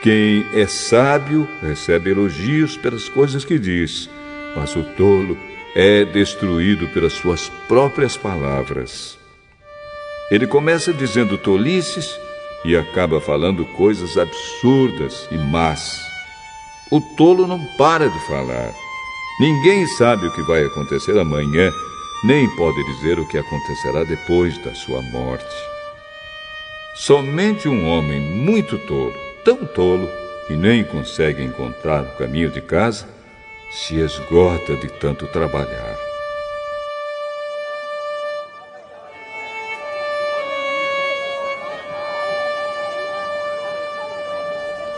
[0.00, 4.08] Quem é sábio recebe elogios pelas coisas que diz,
[4.54, 5.36] mas o tolo
[5.74, 9.18] é destruído pelas suas próprias palavras.
[10.30, 12.16] Ele começa dizendo tolices
[12.64, 16.00] e acaba falando coisas absurdas e más.
[16.92, 18.72] O tolo não para de falar.
[19.40, 21.72] Ninguém sabe o que vai acontecer amanhã,
[22.24, 25.54] nem pode dizer o que acontecerá depois da sua morte.
[26.94, 30.08] Somente um homem muito tolo tão tolo
[30.46, 33.06] que nem consegue encontrar o caminho de casa,
[33.70, 35.96] se esgota de tanto trabalhar.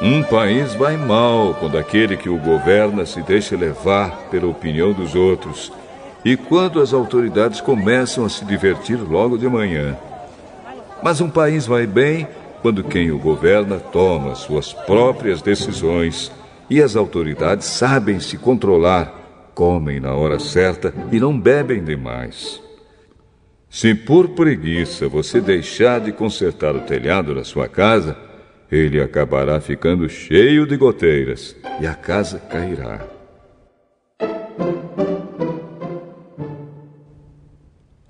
[0.03, 5.15] Um país vai mal quando aquele que o governa se deixa levar pela opinião dos
[5.15, 5.71] outros
[6.25, 9.97] e quando as autoridades começam a se divertir logo de manhã.
[11.03, 12.27] Mas um país vai bem
[12.61, 16.31] quando quem o governa toma suas próprias decisões
[16.69, 22.61] e as autoridades sabem se controlar, comem na hora certa e não bebem demais.
[23.69, 28.17] Se por preguiça você deixar de consertar o telhado da sua casa,
[28.71, 33.20] ele acabará ficando cheio de goteiras e a casa cairá.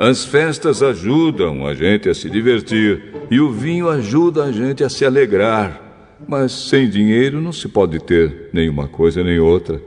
[0.01, 4.89] As festas ajudam a gente a se divertir e o vinho ajuda a gente a
[4.89, 5.79] se alegrar.
[6.27, 9.79] Mas sem dinheiro não se pode ter nenhuma coisa nem outra.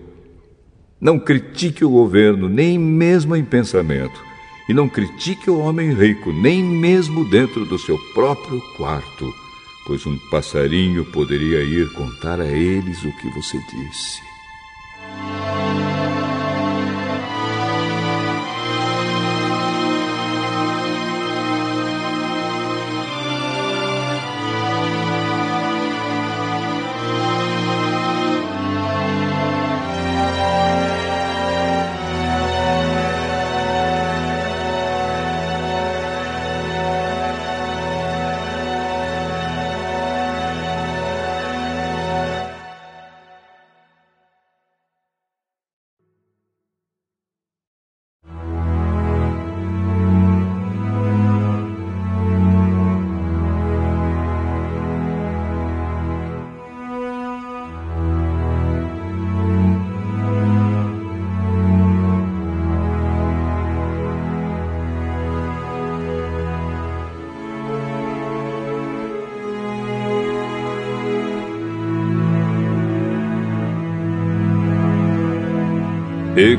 [1.02, 4.22] Não critique o governo, nem mesmo em pensamento.
[4.70, 9.34] E não critique o homem rico, nem mesmo dentro do seu próprio quarto,
[9.88, 14.33] pois um passarinho poderia ir contar a eles o que você disse.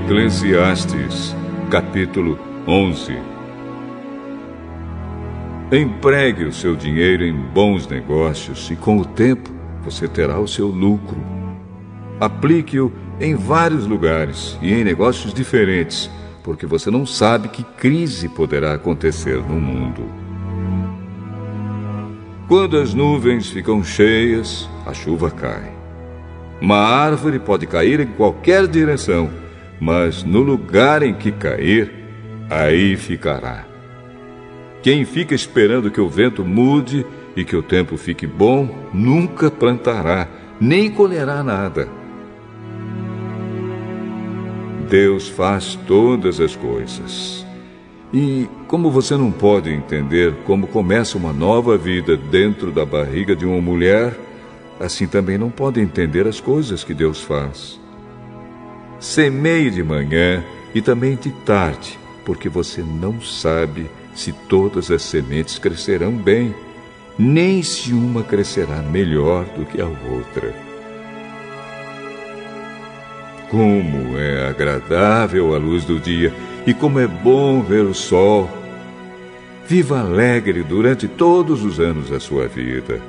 [0.04, 1.34] Eclesiastes,
[1.70, 2.38] capítulo
[2.68, 3.16] 11
[5.72, 9.50] Empregue o seu dinheiro em bons negócios e com o tempo
[9.82, 11.16] você terá o seu lucro.
[12.20, 16.10] Aplique-o em vários lugares e em negócios diferentes,
[16.42, 20.02] porque você não sabe que crise poderá acontecer no mundo.
[22.46, 25.72] Quando as nuvens ficam cheias, a chuva cai.
[26.60, 29.43] Uma árvore pode cair em qualquer direção
[29.80, 31.92] mas no lugar em que cair,
[32.48, 33.64] aí ficará.
[34.82, 37.06] Quem fica esperando que o vento mude
[37.36, 40.28] e que o tempo fique bom, nunca plantará,
[40.60, 41.88] nem colherá nada.
[44.88, 47.44] Deus faz todas as coisas.
[48.12, 53.44] E como você não pode entender como começa uma nova vida dentro da barriga de
[53.44, 54.16] uma mulher,
[54.78, 57.80] assim também não pode entender as coisas que Deus faz.
[59.04, 60.42] Semeie de manhã
[60.74, 66.54] e também de tarde, porque você não sabe se todas as sementes crescerão bem,
[67.18, 70.54] nem se uma crescerá melhor do que a outra.
[73.50, 76.32] Como é agradável a luz do dia
[76.66, 78.48] e como é bom ver o sol.
[79.68, 83.02] Viva alegre durante todos os anos da sua vida.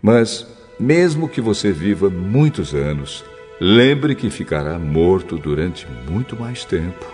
[0.00, 0.46] Mas,
[0.78, 3.24] mesmo que você viva muitos anos,
[3.60, 7.04] lembre que ficará morto durante muito mais tempo.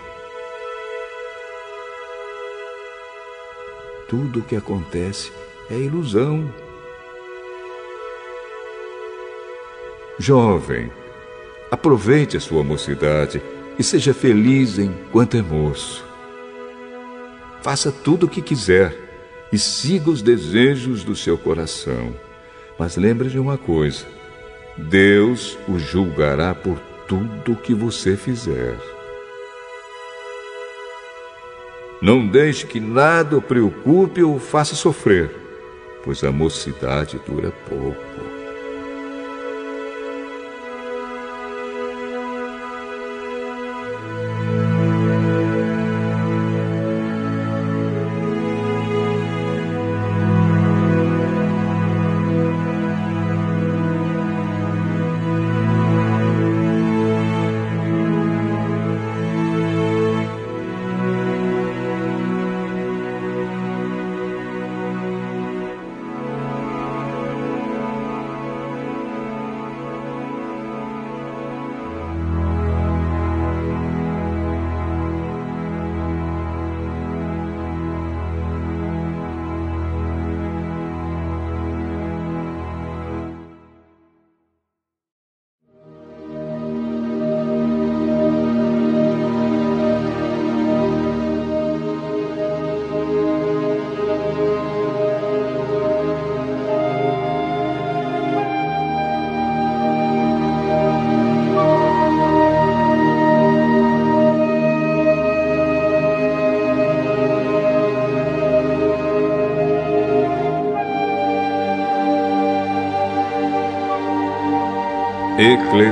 [4.07, 5.33] Tudo o que acontece
[5.69, 6.49] é ilusão.
[10.17, 10.89] Jovem,
[11.69, 13.41] aproveite a sua mocidade
[13.77, 16.05] e seja feliz enquanto é moço.
[17.61, 18.97] Faça tudo o que quiser
[19.51, 22.15] e siga os desejos do seu coração.
[22.79, 24.05] Mas lembre de uma coisa:
[24.77, 28.77] Deus o julgará por tudo que você fizer.
[31.99, 35.31] Não deixe que nada o preocupe ou o faça sofrer,
[36.03, 38.36] pois a mocidade dura pouco.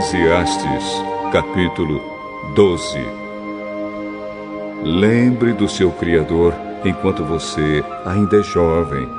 [0.05, 1.99] Eclesiastes, capítulo
[2.53, 2.99] 12.
[4.83, 6.53] Lembre do seu Criador
[6.85, 9.09] enquanto você ainda é jovem,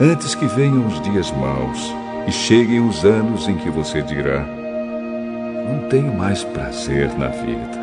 [0.00, 1.94] antes que venham os dias maus
[2.26, 4.46] e cheguem os anos em que você dirá:
[5.68, 7.78] Não tenho mais prazer na vida.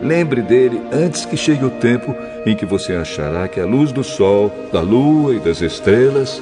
[0.00, 2.14] Lembre dele antes que chegue o tempo
[2.46, 6.40] em que você achará que a luz do sol, da lua e das estrelas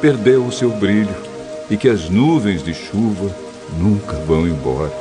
[0.00, 1.14] perdeu o seu brilho
[1.70, 4.92] e que as nuvens de chuva nunca vão embora.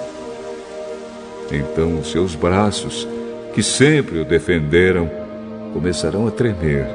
[1.52, 3.08] Então os seus braços,
[3.54, 5.10] que sempre o defenderam,
[5.74, 6.88] começarão a tremer,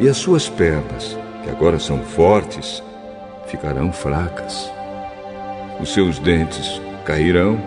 [0.00, 2.82] e as suas pernas, que agora são fortes,
[3.46, 4.70] ficarão fracas.
[5.80, 7.60] Os seus dentes cairão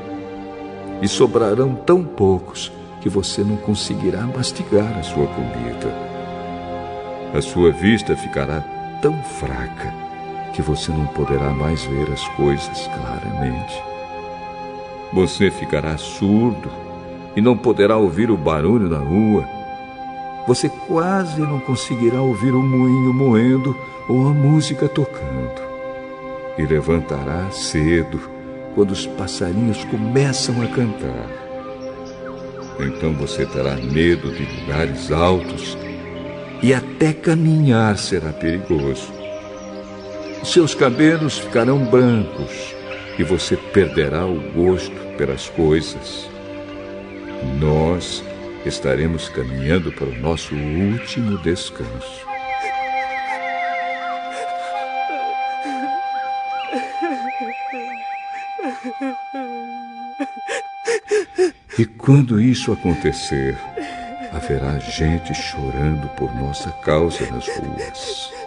[1.02, 2.72] e sobrarão tão poucos
[3.02, 6.10] que você não conseguirá mastigar a sua comida.
[7.34, 8.62] A sua vista ficará
[9.02, 10.09] tão fraca
[10.54, 13.84] que você não poderá mais ver as coisas claramente.
[15.14, 16.70] Você ficará surdo
[17.36, 19.46] e não poderá ouvir o barulho da rua.
[20.48, 23.76] Você quase não conseguirá ouvir o moinho moendo
[24.08, 25.62] ou a música tocando.
[26.58, 28.20] E levantará cedo
[28.76, 31.28] quando os passarinhos começam a cantar.
[32.80, 35.78] Então você terá medo de lugares altos
[36.62, 39.19] e até caminhar será perigoso
[40.44, 42.74] seus cabelos ficarão brancos
[43.18, 46.30] e você perderá o gosto pelas coisas.
[47.60, 48.24] Nós
[48.66, 52.28] estaremos caminhando para o nosso último descanso.
[61.78, 63.58] E quando isso acontecer,
[64.34, 68.39] haverá gente chorando por nossa causa nas ruas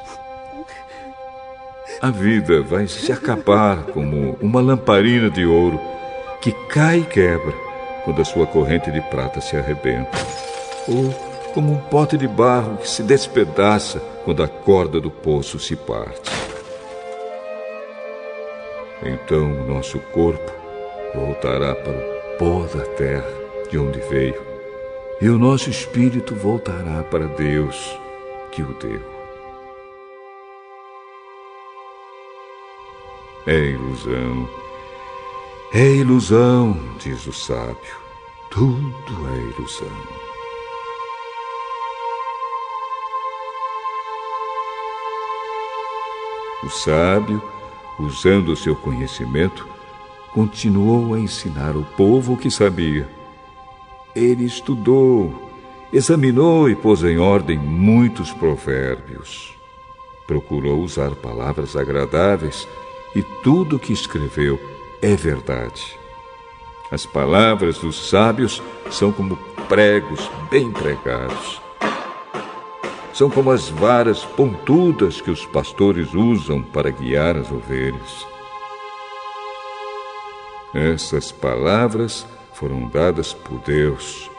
[2.02, 5.80] a vida vai se acabar como uma lamparina de ouro
[6.40, 7.54] que cai e quebra
[8.04, 10.10] quando a sua corrente de prata se arrebenta,
[10.88, 11.14] ou
[11.54, 16.28] como um pote de barro que se despedaça quando a corda do poço se parte.
[19.04, 20.52] Então o nosso corpo
[21.14, 23.30] voltará para o pó da terra
[23.70, 24.42] de onde veio,
[25.20, 27.96] e o nosso espírito voltará para Deus
[28.50, 29.11] que o deu.
[33.44, 34.48] É ilusão,
[35.72, 37.96] é ilusão, diz o sábio,
[38.48, 39.88] tudo é ilusão.
[46.62, 47.42] O sábio,
[47.98, 49.66] usando o seu conhecimento,
[50.32, 53.08] continuou a ensinar o povo o que sabia.
[54.14, 55.50] Ele estudou,
[55.92, 59.52] examinou e pôs em ordem muitos provérbios.
[60.28, 62.68] Procurou usar palavras agradáveis
[63.14, 64.58] e tudo o que escreveu
[65.00, 65.98] é verdade.
[66.90, 69.36] As palavras dos sábios são como
[69.68, 71.62] pregos bem pregados
[73.12, 78.26] são como as varas pontudas que os pastores usam para guiar as ovelhas.
[80.74, 84.30] Essas palavras foram dadas por Deus,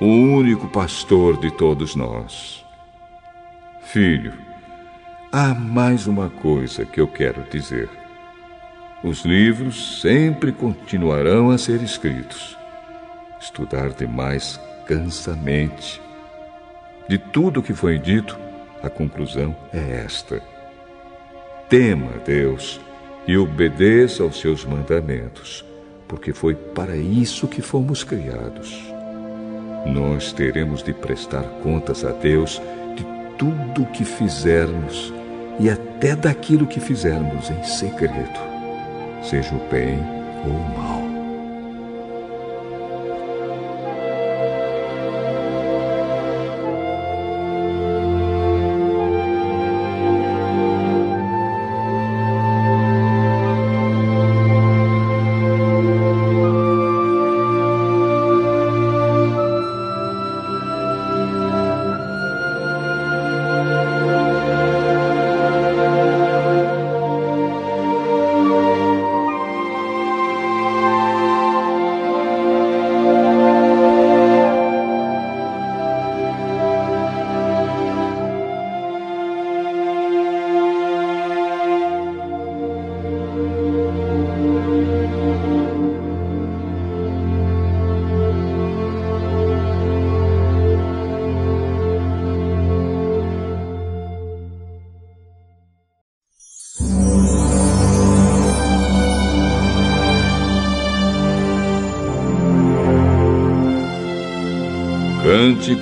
[0.00, 2.64] o único pastor de todos nós.
[3.86, 4.32] Filho,
[5.38, 7.90] há mais uma coisa que eu quero dizer.
[9.04, 12.56] Os livros sempre continuarão a ser escritos.
[13.38, 16.00] Estudar demais cansa a mente
[17.06, 18.38] de tudo o que foi dito,
[18.82, 20.40] a conclusão é esta:
[21.68, 22.80] tema Deus
[23.26, 25.62] e obedeça aos seus mandamentos,
[26.08, 28.82] porque foi para isso que fomos criados.
[29.84, 32.58] Nós teremos de prestar contas a Deus
[32.96, 33.04] de
[33.36, 35.12] tudo o que fizermos
[35.58, 38.40] e até daquilo que fizermos em segredo,
[39.22, 39.98] seja o bem
[40.44, 40.95] ou o mal.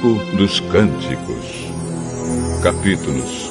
[0.05, 1.73] Cântico dos Cânticos,
[2.63, 3.51] capítulos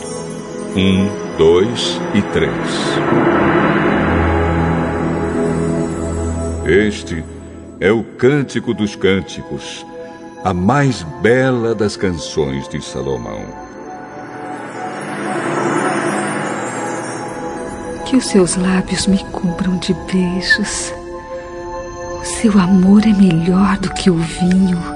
[0.76, 2.52] 1, 2 e 3.
[6.68, 7.26] Este
[7.80, 9.84] é o Cântico dos Cânticos,
[10.44, 13.42] a mais bela das canções de Salomão.
[18.06, 20.94] Que os seus lábios me cubram de beijos.
[22.22, 24.93] Seu amor é melhor do que o vinho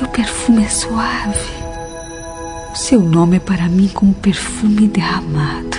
[0.00, 1.50] seu perfume é suave.
[2.72, 5.76] O seu nome é para mim como perfume derramado.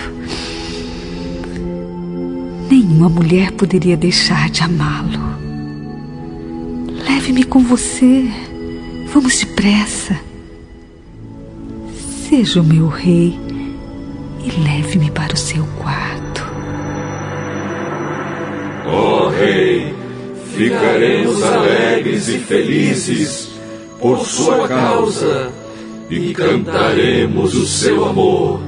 [2.70, 5.18] Nenhuma mulher poderia deixar de amá-lo.
[7.04, 8.30] Leve-me com você.
[9.12, 10.16] Vamos depressa.
[12.28, 13.36] Seja o meu rei
[14.44, 16.46] e leve-me para o seu quarto.
[18.86, 19.92] Oh, Rei,
[20.54, 23.51] ficaremos alegres e felizes
[24.02, 25.52] por sua causa
[26.10, 28.60] e cantaremos o seu amor,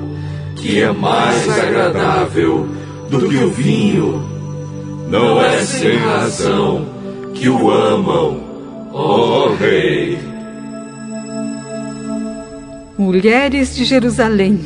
[0.55, 2.69] que é mais agradável
[3.11, 4.23] do que o vinho.
[5.11, 6.87] Não é sem razão
[7.35, 8.41] que o amam,
[8.93, 10.19] ó oh Rei.
[12.97, 14.61] Mulheres de Jerusalém,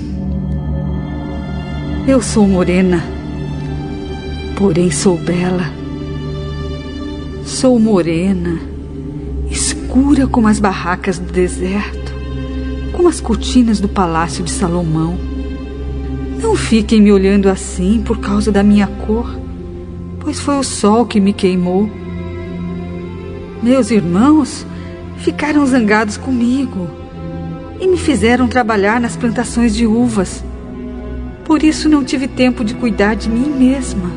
[2.07, 3.03] eu sou morena,
[4.55, 5.73] porém sou bela.
[7.47, 8.68] Sou morena
[9.99, 12.15] escura como as barracas do deserto,
[12.93, 15.19] como as cortinas do palácio de Salomão.
[16.41, 19.37] Não fiquem me olhando assim por causa da minha cor,
[20.21, 21.91] pois foi o sol que me queimou.
[23.61, 24.65] Meus irmãos
[25.17, 26.89] ficaram zangados comigo
[27.81, 30.45] e me fizeram trabalhar nas plantações de uvas.
[31.45, 34.09] Por isso não tive tempo de cuidar de mim mesma.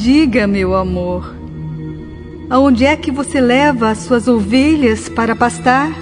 [0.00, 1.36] Diga, meu amor,
[2.48, 5.92] aonde é que você leva as suas ovelhas para pastar?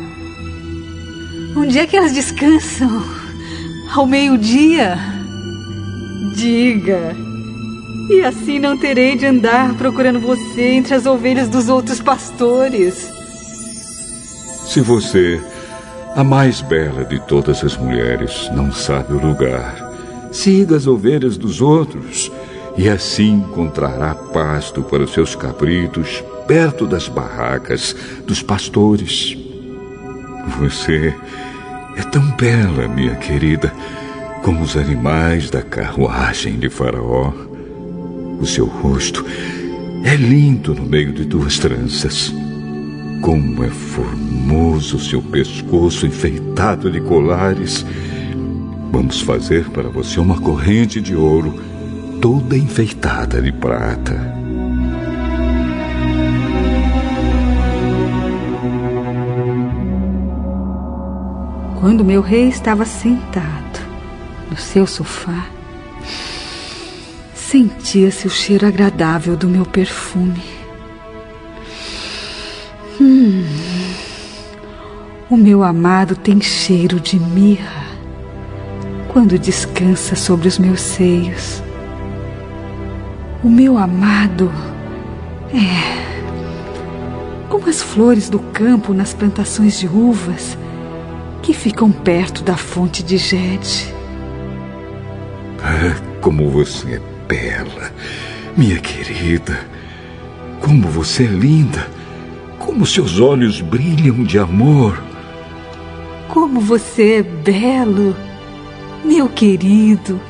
[1.57, 3.03] Onde é que elas descansam?
[3.92, 4.96] Ao meio-dia?
[6.36, 7.16] Diga,
[8.09, 13.11] E assim não terei de andar procurando você entre as ovelhas dos outros pastores.
[14.68, 15.40] Se você,
[16.14, 19.92] a mais bela de todas as mulheres, não sabe o lugar,
[20.30, 22.30] siga as ovelhas dos outros
[22.78, 29.36] e assim encontrará pasto para os seus cabritos perto das barracas dos pastores.
[30.60, 31.12] Você
[31.96, 33.74] é tão bela, minha querida,
[34.44, 37.32] como os animais da carruagem de Faraó.
[38.40, 39.26] O seu rosto
[40.04, 42.32] é lindo no meio de duas tranças.
[43.20, 47.84] Como é formoso seu pescoço enfeitado de colares.
[48.92, 51.60] Vamos fazer para você uma corrente de ouro,
[52.20, 54.38] toda enfeitada de prata.
[61.80, 63.80] Quando meu rei estava sentado
[64.50, 65.46] no seu sofá,
[67.34, 70.42] sentia-se o cheiro agradável do meu perfume.
[73.00, 73.44] Hum,
[75.30, 77.86] o meu amado tem cheiro de mirra
[79.12, 81.62] quando descansa sobre os meus seios.
[83.43, 84.53] O meu amado
[85.55, 86.09] é
[87.49, 90.59] como as flores do campo nas plantações de uvas
[91.41, 93.95] que ficam perto da fonte de Gede.
[95.62, 97.93] Ah, como você é bela,
[98.57, 99.59] minha querida.
[100.61, 101.86] Como você é linda.
[102.59, 105.01] Como seus olhos brilham de amor.
[106.26, 108.16] Como você é belo,
[109.05, 110.20] meu querido.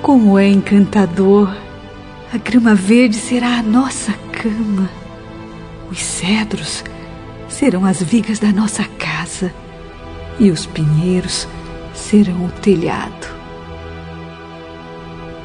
[0.00, 1.61] Como é encantador.
[2.32, 4.88] A grama verde será a nossa cama.
[5.90, 6.82] Os cedros
[7.46, 9.52] serão as vigas da nossa casa
[10.38, 11.46] e os pinheiros
[11.92, 13.26] serão o telhado.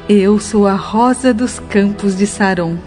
[0.08, 2.78] Eu sou a rosa dos campos de Saron.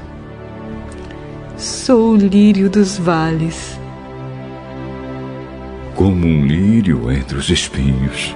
[1.55, 3.79] Sou o lírio dos vales.
[5.93, 8.35] Como um lírio entre os espinhos,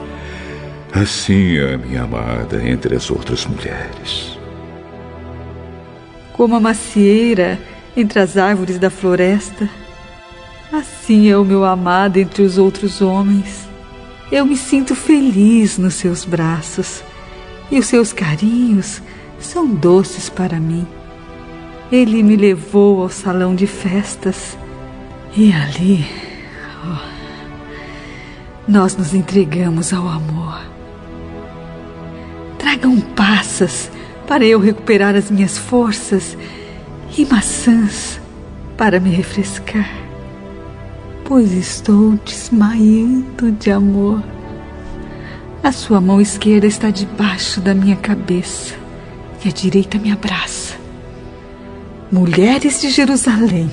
[0.93, 4.34] assim é a minha amada entre as outras mulheres.
[6.35, 7.57] Como a macieira
[7.95, 9.69] entre as árvores da floresta,
[10.71, 13.67] Assim é o meu amado entre os outros homens.
[14.31, 17.01] Eu me sinto feliz nos seus braços
[17.71, 19.01] e os seus carinhos
[19.39, 20.85] são doces para mim.
[21.91, 24.57] Ele me levou ao salão de festas
[25.37, 26.05] e ali
[26.83, 26.97] oh,
[28.67, 30.59] nós nos entregamos ao amor.
[32.57, 33.91] Tragam passas
[34.27, 36.37] para eu recuperar as minhas forças
[37.17, 38.19] e maçãs
[38.77, 40.05] para me refrescar
[41.25, 44.23] pois estou desmaiando de amor.
[45.63, 48.75] A sua mão esquerda está debaixo da minha cabeça
[49.43, 50.75] e a direita me abraça.
[52.11, 53.71] Mulheres de Jerusalém,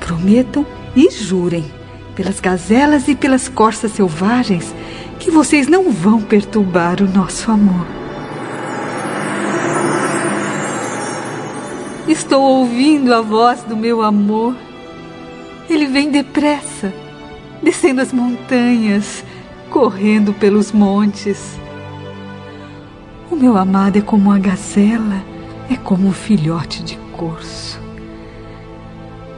[0.00, 1.64] prometam e jurem,
[2.16, 4.74] pelas gazelas e pelas corças selvagens,
[5.20, 7.86] que vocês não vão perturbar o nosso amor.
[12.08, 14.54] Estou ouvindo a voz do meu amor
[15.68, 16.92] ele vem depressa,
[17.62, 19.24] descendo as montanhas,
[19.68, 21.58] correndo pelos montes.
[23.30, 25.24] O meu amado é como uma gazela,
[25.68, 27.80] é como um filhote de corso.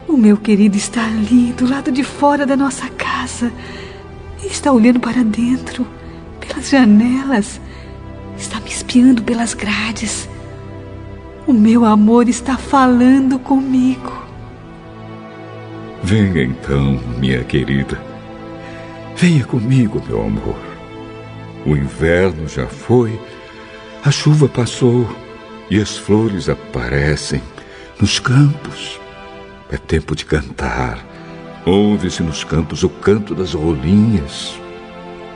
[0.07, 3.51] O meu querido está ali, do lado de fora da nossa casa.
[4.45, 5.87] Está olhando para dentro,
[6.41, 7.61] pelas janelas.
[8.37, 10.29] Está me espiando pelas grades.
[11.49, 14.13] O meu amor está falando comigo.
[16.03, 17.99] Venha então, minha querida.
[19.17, 20.59] Venha comigo, meu amor.
[21.65, 23.19] O inverno já foi,
[24.05, 25.09] a chuva passou
[25.71, 27.41] e as flores aparecem
[27.99, 29.01] nos campos.
[29.73, 31.03] É tempo de cantar.
[31.65, 34.61] Ouve-se nos campos o canto das rolinhas.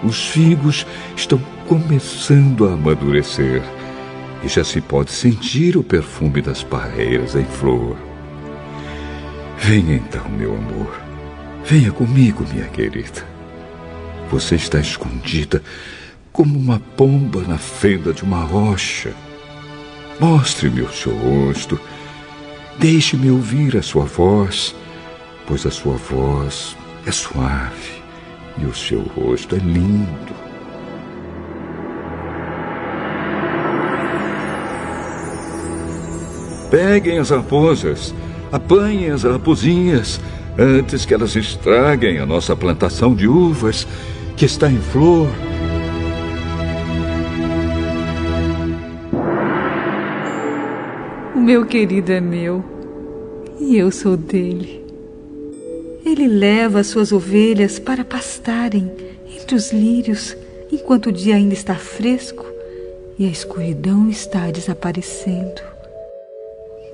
[0.04, 0.86] Os figos
[1.16, 3.62] estão começando a amadurecer
[4.42, 7.96] e já se pode sentir o perfume das parreiras em flor.
[9.58, 11.00] Venha então, meu amor.
[11.64, 13.24] Venha comigo, minha querida.
[14.30, 15.62] Você está escondida
[16.32, 19.12] como uma pomba na fenda de uma rocha.
[20.18, 21.78] Mostre-me o seu rosto.
[22.78, 24.74] Deixe-me ouvir a sua voz,
[25.46, 26.76] pois a sua voz
[27.06, 28.02] é suave
[28.58, 30.41] e o seu rosto é lindo.
[36.72, 38.14] Peguem as raposas
[38.50, 40.18] Apanhem as raposinhas
[40.58, 43.86] antes que elas estraguem a nossa plantação de uvas,
[44.36, 45.28] que está em flor.
[51.34, 52.64] meu querido é meu
[53.58, 54.84] e eu sou dele.
[56.04, 58.90] Ele leva as suas ovelhas para pastarem
[59.34, 60.36] entre os lírios
[60.70, 62.46] enquanto o dia ainda está fresco
[63.18, 65.71] e a escuridão está desaparecendo.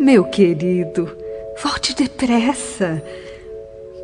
[0.01, 1.11] Meu querido,
[1.61, 3.03] volte depressa,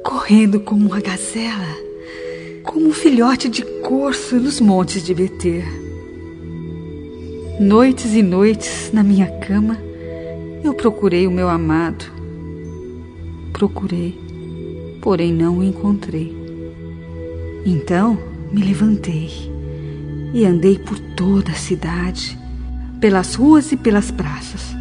[0.03, 1.69] correndo como uma gazela,
[2.65, 5.65] como um filhote de corso nos montes de Beter.
[7.61, 9.79] Noites e noites na minha cama,
[10.65, 12.07] eu procurei o meu amado.
[13.53, 14.19] Procurei,
[15.01, 16.35] porém não o encontrei.
[17.65, 18.19] Então
[18.51, 19.31] me levantei
[20.35, 22.37] e andei por toda a cidade,
[23.01, 24.75] pelas ruas e pelas praças.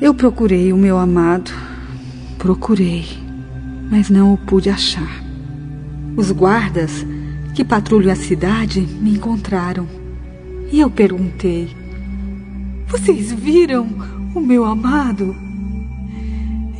[0.00, 1.50] Eu procurei o meu amado,
[2.38, 3.04] procurei,
[3.90, 5.24] mas não o pude achar.
[6.16, 7.04] Os guardas
[7.52, 9.88] que patrulham a cidade me encontraram
[10.70, 11.74] e eu perguntei:
[12.86, 13.88] Vocês viram
[14.36, 15.34] o meu amado?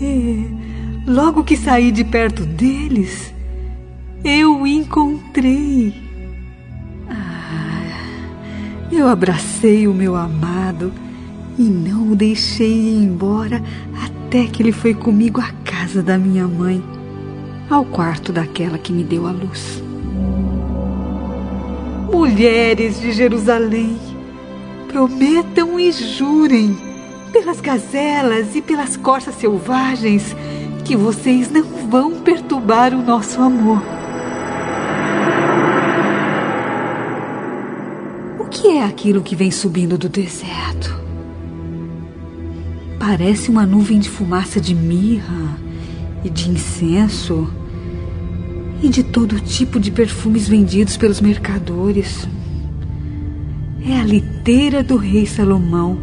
[0.01, 0.47] E
[1.05, 3.35] logo que saí de perto deles,
[4.23, 5.93] eu o encontrei.
[8.93, 10.93] Eu abracei o meu amado
[11.59, 13.63] e não o deixei ir embora
[14.05, 16.83] até que ele foi comigo à casa da minha mãe,
[17.69, 19.83] ao quarto daquela que me deu a luz.
[22.13, 23.99] Mulheres de Jerusalém,
[24.87, 26.77] prometam e jurem
[27.33, 30.35] pelas gazelas e pelas corças selvagens
[30.85, 33.99] que vocês não vão perturbar o nosso amor.
[38.51, 41.08] que é aquilo que vem subindo do deserto?
[43.11, 45.57] Parece uma nuvem de fumaça de mirra
[46.23, 47.51] e de incenso
[48.83, 52.29] e de todo tipo de perfumes vendidos pelos mercadores.
[53.83, 55.99] É a liteira do rei Salomão.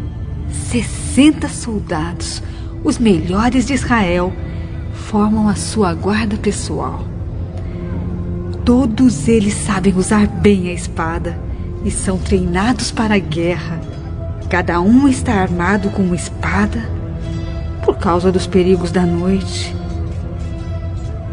[0.49, 2.41] 60 soldados,
[2.83, 4.33] os melhores de Israel,
[4.91, 7.07] formam a sua guarda pessoal.
[8.65, 11.39] Todos eles sabem usar bem a espada
[11.85, 13.79] e são treinados para a guerra.
[14.49, 16.94] Cada um está armado com uma espada
[17.95, 19.73] por causa dos perigos da noite.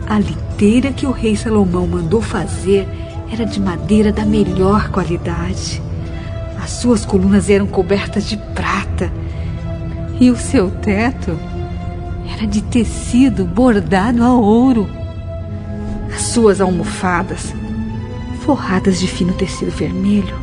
[0.09, 2.89] A liteira que o rei Salomão mandou fazer
[3.31, 5.83] era de madeira da melhor qualidade.
[6.63, 9.13] As suas colunas eram cobertas de prata
[10.21, 11.37] e o seu teto
[12.33, 14.89] era de tecido bordado a ouro.
[16.15, 17.53] As suas almofadas,
[18.43, 20.35] forradas de fino tecido vermelho,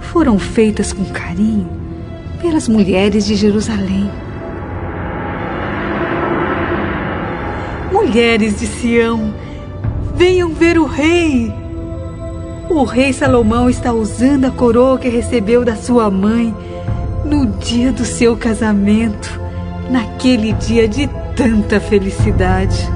[0.00, 1.68] foram feitas com carinho
[2.40, 4.08] pelas mulheres de Jerusalém.
[8.00, 9.34] Mulheres de Sião,
[10.16, 11.52] venham ver o rei.
[12.70, 16.54] O rei Salomão está usando a coroa que recebeu da sua mãe
[17.26, 19.38] no dia do seu casamento,
[19.90, 22.88] naquele dia de tanta felicidade.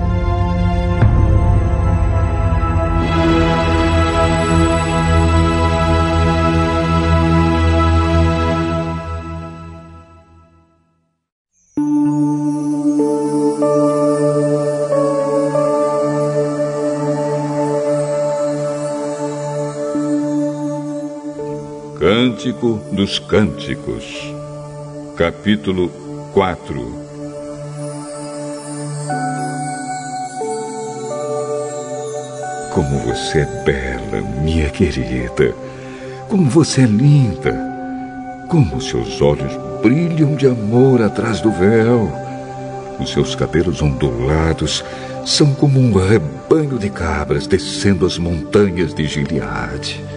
[22.45, 24.05] Cântico dos Cânticos,
[25.17, 25.89] capítulo
[26.35, 26.75] 4
[32.71, 35.55] Como você é bela, minha querida.
[36.29, 37.59] Como você é linda.
[38.51, 42.13] Como seus olhos brilham de amor atrás do véu.
[43.01, 44.85] Os seus cabelos ondulados
[45.25, 50.14] são como um rebanho de cabras descendo as montanhas de Gileade.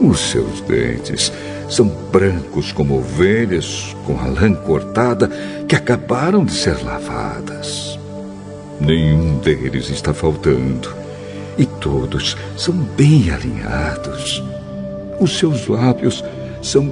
[0.00, 1.30] Os seus dentes
[1.68, 5.28] são brancos como ovelhas com a lã cortada
[5.68, 7.98] que acabaram de ser lavadas.
[8.80, 10.94] Nenhum deles está faltando
[11.58, 14.42] e todos são bem alinhados.
[15.20, 16.24] Os seus lábios
[16.62, 16.90] são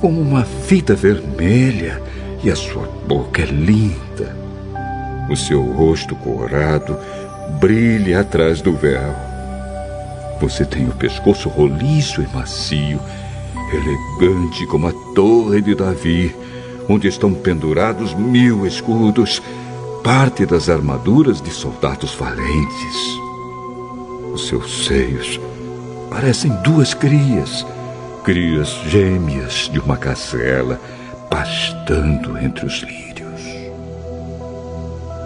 [0.00, 2.00] como uma fita vermelha
[2.42, 4.34] e a sua boca é linda.
[5.28, 6.96] O seu rosto corado
[7.60, 9.27] brilha atrás do véu.
[10.40, 13.00] Você tem o pescoço roliço e macio,
[13.72, 16.34] elegante como a torre de Davi,
[16.88, 19.42] onde estão pendurados mil escudos,
[20.02, 23.18] parte das armaduras de soldados valentes.
[24.32, 25.40] Os seus seios
[26.08, 27.66] parecem duas crias,
[28.24, 30.80] crias gêmeas de uma gazela,
[31.28, 33.42] pastando entre os lírios.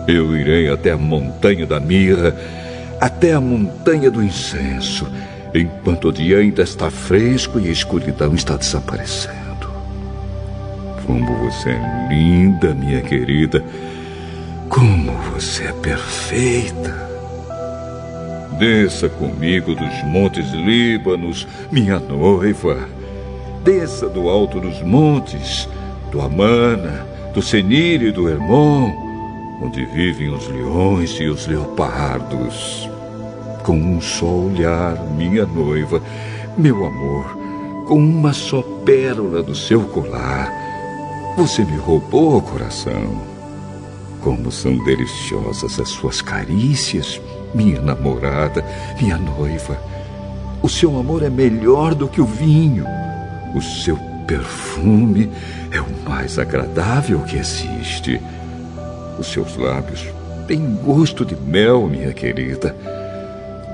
[0.09, 2.35] Eu irei até a montanha da mirra
[3.03, 5.09] até a montanha do incenso,
[5.53, 9.69] enquanto o dia ainda está fresco e a escuridão está desaparecendo.
[11.05, 13.61] Como você é linda, minha querida.
[14.69, 16.95] Como você é perfeita.
[18.61, 22.89] Desça comigo dos montes Líbanos, minha noiva.
[23.65, 25.69] Desça do alto dos montes,
[26.13, 28.93] do Amana, do Senir e do Hermon,
[29.61, 32.92] onde vivem os leões e os leopardos.
[33.65, 36.03] Com um só olhar, minha noiva,
[36.57, 37.37] meu amor,
[37.87, 40.53] com uma só pérola do seu colar,
[41.37, 43.23] você me roubou o coração.
[44.21, 47.21] Como são deliciosas as suas carícias,
[47.55, 48.65] minha namorada,
[49.01, 49.81] minha noiva.
[50.63, 52.85] O seu amor é melhor do que o vinho.
[53.55, 53.97] O seu
[54.27, 55.31] perfume
[55.71, 58.21] é o mais agradável que existe.
[59.19, 60.07] Os seus lábios
[60.47, 62.77] têm gosto de mel, minha querida.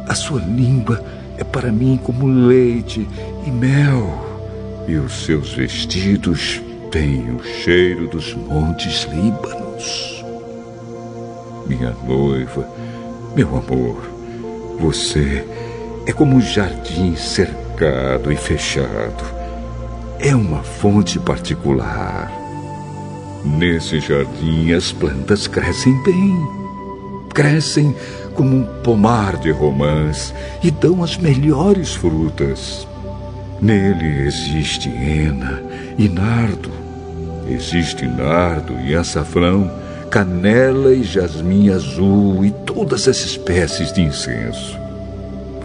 [0.08, 1.04] A sua língua
[1.36, 3.06] é para mim como leite
[3.46, 4.26] e mel.
[4.88, 10.18] E os seus vestidos têm o cheiro dos montes Líbanos
[11.68, 12.66] minha noiva,
[13.36, 14.02] meu amor,
[14.80, 15.44] você
[16.06, 19.22] é como um jardim cercado e fechado.
[20.18, 22.32] É uma fonte particular.
[23.44, 26.34] Nesse jardim as plantas crescem bem.
[27.34, 27.94] Crescem
[28.38, 30.32] como um pomar de romãs
[30.62, 32.86] e dão as melhores frutas.
[33.60, 35.60] Nele existe hena
[35.98, 36.70] e nardo.
[37.50, 39.68] Existe nardo e açafrão
[40.08, 44.78] canela e jasmim azul e todas as espécies de incenso.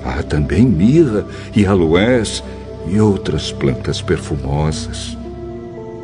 [0.04, 1.24] Há também mirra
[1.56, 2.44] e aloés
[2.88, 5.16] e outras plantas perfumosas.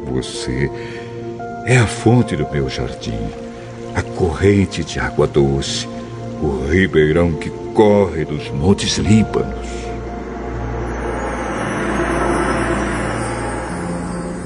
[0.06, 0.70] Você
[1.66, 3.20] é a fonte do meu jardim,
[3.96, 5.88] a corrente de água doce,
[6.42, 9.68] o ribeirão que corre dos montes Líbanos.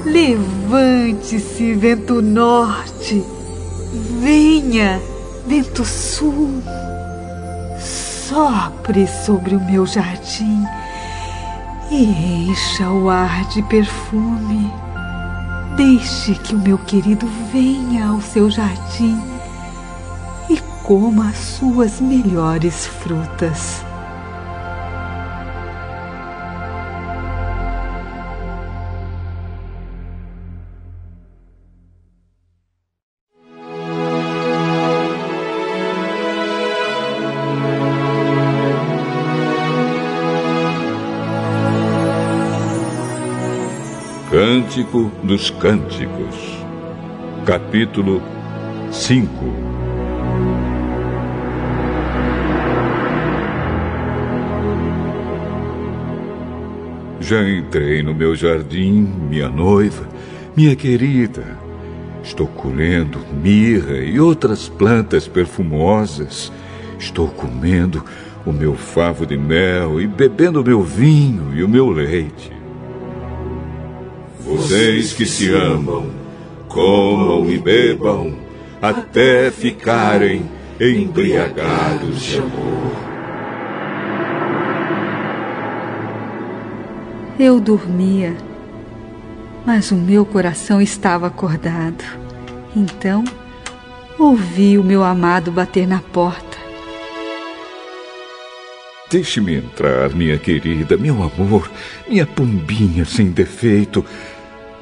[0.04, 3.24] Levante-se, vento norte
[4.20, 5.00] Venha,
[5.46, 6.60] vento sul,
[7.78, 10.64] sopre sobre o meu jardim
[11.92, 14.72] e encha o ar de perfume.
[15.76, 19.33] Deixe que o meu querido venha ao seu jardim
[20.84, 23.82] coma as suas melhores frutas.
[44.30, 46.36] Cântico dos Cânticos,
[47.46, 48.20] capítulo
[48.92, 49.73] 5
[57.26, 60.06] Já entrei no meu jardim, minha noiva,
[60.54, 61.56] minha querida.
[62.22, 66.52] Estou colhendo mirra e outras plantas perfumosas.
[66.98, 68.04] Estou comendo
[68.44, 72.52] o meu favo de mel e bebendo o meu vinho e o meu leite.
[74.40, 76.10] Vocês que se amam,
[76.68, 78.36] comam e bebam
[78.82, 80.42] até ficarem
[80.78, 83.13] embriagados de amor.
[87.38, 88.36] Eu dormia,
[89.66, 92.04] mas o meu coração estava acordado.
[92.76, 93.24] Então,
[94.16, 96.56] ouvi o meu amado bater na porta.
[99.10, 101.68] Deixe-me entrar, minha querida, meu amor,
[102.08, 104.04] minha pombinha sem defeito.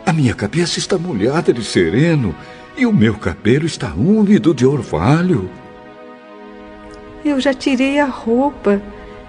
[0.05, 2.35] A minha cabeça está molhada de sereno
[2.77, 5.51] e o meu cabelo está úmido de orvalho.
[7.25, 8.83] Eu já tirei a roupa.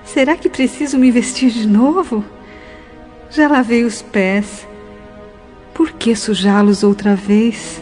[0.03, 2.23] Será que preciso me vestir de novo?
[3.35, 4.67] Já lavei os pés.
[5.73, 7.81] Por que sujá-los outra vez?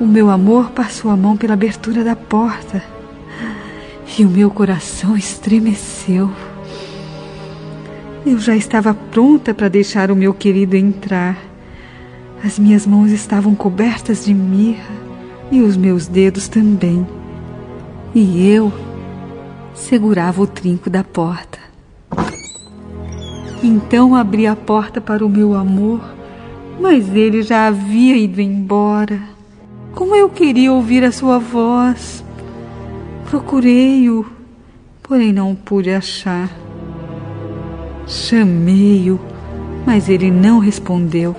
[0.00, 2.82] O meu amor passou a mão pela abertura da porta
[4.18, 6.30] e o meu coração estremeceu.
[8.24, 11.36] Eu já estava pronta para deixar o meu querido entrar.
[12.42, 14.94] As minhas mãos estavam cobertas de mirra
[15.52, 17.06] e os meus dedos também.
[18.14, 18.72] E eu
[19.74, 21.69] segurava o trinco da porta.
[23.62, 26.00] Então abri a porta para o meu amor,
[26.80, 29.20] mas ele já havia ido embora.
[29.94, 32.24] Como eu queria ouvir a sua voz.
[33.28, 34.24] Procurei-o,
[35.02, 36.50] porém não pude achar.
[38.06, 39.20] Chamei-o,
[39.84, 41.36] mas ele não respondeu.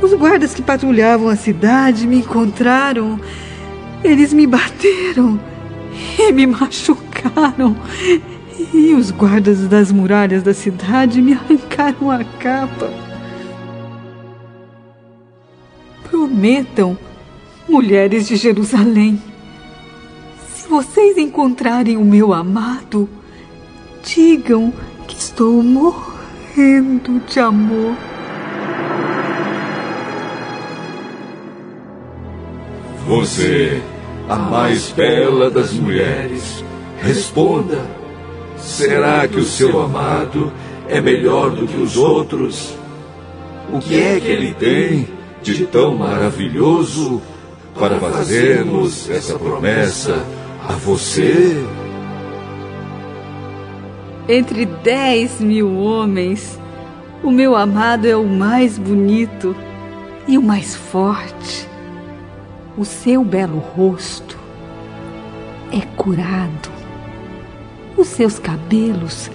[0.00, 3.18] Os guardas que patrulhavam a cidade me encontraram.
[4.04, 5.40] Eles me bateram
[6.18, 7.74] e me machucaram
[8.58, 12.90] E os guardas das muralhas da cidade me arrancaram a capa.
[16.08, 16.96] Prometam,
[17.68, 19.20] mulheres de Jerusalém,
[20.54, 23.08] se vocês encontrarem o meu amado,
[24.02, 24.72] digam
[25.06, 27.94] que estou morrendo de amor.
[33.06, 33.82] Você,
[34.28, 36.64] a mais bela das mulheres,
[36.98, 38.05] responda:
[38.66, 40.52] será que o seu amado
[40.88, 42.76] é melhor do que os outros?
[43.72, 45.08] O que é que ele tem
[45.42, 47.22] de tão maravilhoso
[47.78, 50.24] para fazermos essa promessa
[50.68, 51.64] a você?
[54.28, 56.58] Entre dez mil homens,
[57.22, 59.54] o meu amado é o mais bonito
[60.26, 61.68] e o mais forte.
[62.76, 64.36] O seu belo rosto
[65.72, 66.75] é curado.
[67.96, 69.30] Os seus cabelos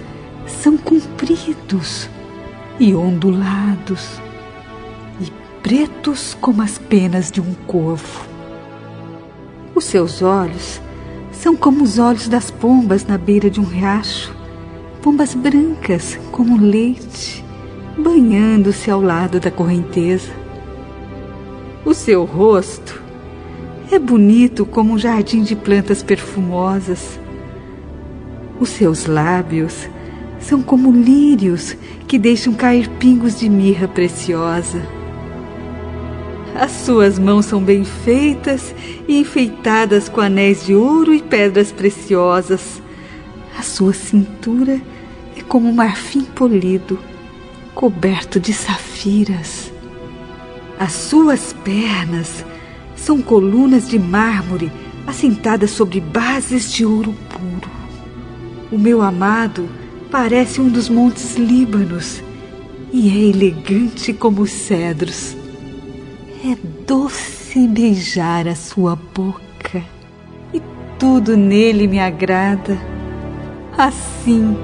[0.46, 2.08] são compridos
[2.78, 4.20] e ondulados
[5.20, 5.30] e
[5.62, 8.26] pretos como as penas de um corvo.
[9.74, 10.80] Os seus olhos
[11.32, 14.42] são como os olhos das pombas na beira de um riacho
[15.02, 17.44] pombas brancas como leite,
[17.98, 20.30] banhando-se ao lado da correnteza.
[21.84, 23.02] O seu rosto
[23.90, 27.18] é bonito como um jardim de plantas perfumosas.
[28.62, 29.88] Os seus lábios
[30.38, 34.80] são como lírios que deixam cair pingos de mirra preciosa.
[36.54, 38.72] As suas mãos são bem feitas
[39.08, 42.80] e enfeitadas com anéis de ouro e pedras preciosas.
[43.58, 44.80] A sua cintura
[45.36, 47.00] é como marfim polido,
[47.74, 49.72] coberto de safiras.
[50.78, 52.44] As suas pernas
[52.94, 54.70] são colunas de mármore
[55.04, 57.71] assentadas sobre bases de ouro puro.
[58.72, 59.68] O meu amado
[60.10, 62.22] parece um dos montes Líbanos
[62.90, 65.36] e é elegante como os cedros.
[66.42, 66.56] É
[66.86, 69.82] doce beijar a sua boca
[70.54, 70.62] e
[70.98, 72.78] tudo nele me agrada.
[73.76, 74.56] Assim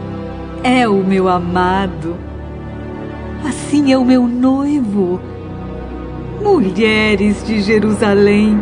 [0.65, 2.17] é o meu amado.
[3.47, 5.21] Assim é o meu noivo.
[6.43, 8.59] Mulheres de Jerusalém.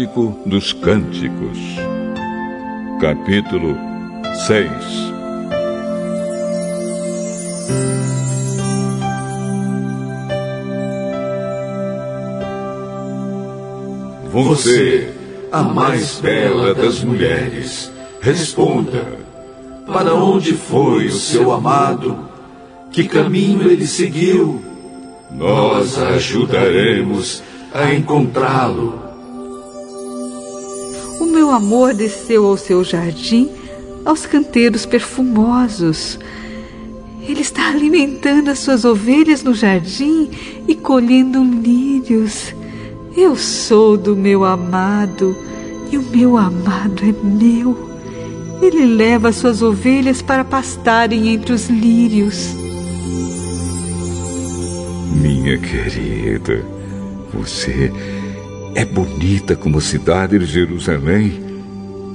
[0.00, 1.58] Cântico dos Cânticos,
[2.98, 3.76] capítulo
[4.46, 4.70] 6
[14.32, 15.12] Você,
[15.52, 17.92] a mais bela das mulheres,
[18.22, 19.04] responda:
[19.86, 22.18] Para onde foi o seu amado?
[22.90, 24.62] Que caminho ele seguiu?
[25.30, 27.42] Nós a ajudaremos
[27.74, 29.09] a encontrá-lo
[31.40, 33.48] meu amor desceu ao seu jardim,
[34.04, 36.18] aos canteiros perfumosos.
[37.26, 40.28] Ele está alimentando as suas ovelhas no jardim
[40.68, 42.54] e colhendo lírios.
[43.16, 45.34] Eu sou do meu amado
[45.90, 47.88] e o meu amado é meu.
[48.60, 52.54] Ele leva as suas ovelhas para pastarem entre os lírios.
[55.10, 56.62] Minha querida,
[57.32, 57.90] você
[58.74, 61.40] é bonita como a cidade de Jerusalém,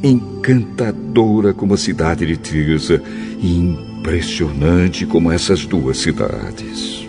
[0.03, 3.01] encantadora como a cidade de Tirza
[3.39, 7.07] e impressionante como essas duas cidades.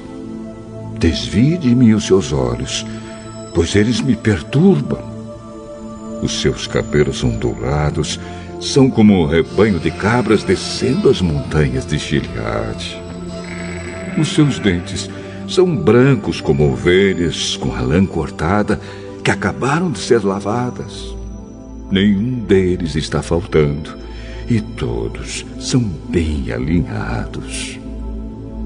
[0.99, 2.87] Desvie de mim os seus olhos,
[3.55, 5.15] pois eles me perturbam.
[6.23, 8.19] Os seus cabelos ondulados
[8.61, 13.01] são como um rebanho de cabras descendo as montanhas de Gileade.
[14.19, 15.11] Os seus dentes
[15.47, 18.81] são brancos como ovelhas com a lã cortada
[19.27, 21.13] que acabaram de ser lavadas.
[21.91, 23.99] Nenhum deles está faltando
[24.49, 27.77] e todos são bem alinhados.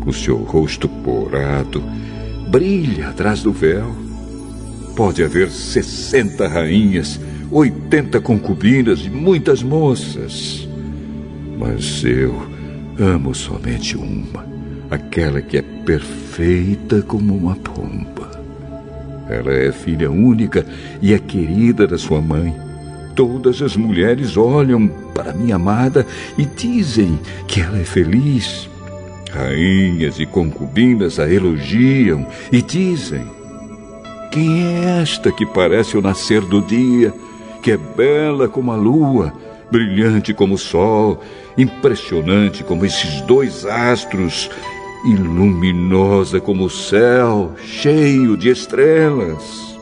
[0.04, 1.82] O seu rosto porado
[2.50, 3.90] brilha atrás do véu.
[4.94, 7.18] Pode haver sessenta rainhas,
[7.50, 10.68] oitenta concubinas e muitas moças.
[11.58, 12.34] Mas eu
[12.98, 14.44] amo somente uma,
[14.90, 18.19] aquela que é perfeita como uma pomba.
[19.30, 20.66] Ela é filha única
[21.00, 22.52] e é querida da sua mãe.
[23.14, 26.04] Todas as mulheres olham para minha amada
[26.36, 28.68] e dizem que ela é feliz.
[29.30, 33.24] Rainhas e concubinas a elogiam e dizem:
[34.32, 37.14] Quem é esta que parece o nascer do dia,
[37.62, 39.32] que é bela como a lua,
[39.70, 41.22] brilhante como o sol,
[41.56, 44.50] impressionante como esses dois astros,
[45.04, 49.78] e luminosa como o céu, cheio de estrelas?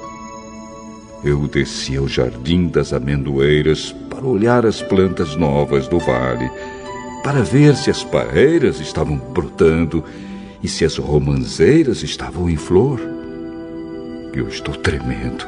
[1.25, 6.49] Eu desci ao jardim das amendoeiras para olhar as plantas novas do vale
[7.23, 10.03] para ver se as parreiras estavam brotando
[10.63, 13.01] e se as romanzeiras estavam em flor.
[14.33, 15.47] Eu estou tremendo.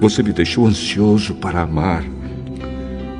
[0.00, 2.04] Você me deixou ansioso para amar.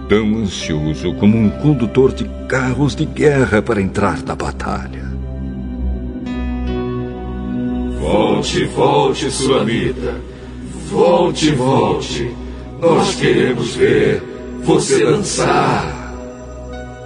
[0.08, 5.11] Tão ansioso como um condutor de carros de guerra para entrar na batalha.
[8.02, 10.20] Volte, volte, Sulamita.
[10.90, 12.34] Volte, volte.
[12.80, 14.20] Nós queremos ver
[14.64, 16.12] você dançar.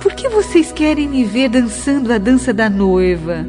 [0.00, 3.46] Por que vocês querem me ver dançando a dança da noiva?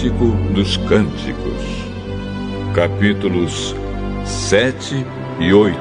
[0.00, 1.62] Cântico dos Cânticos,
[2.74, 3.74] capítulos
[4.24, 5.04] 7
[5.38, 5.78] e 8.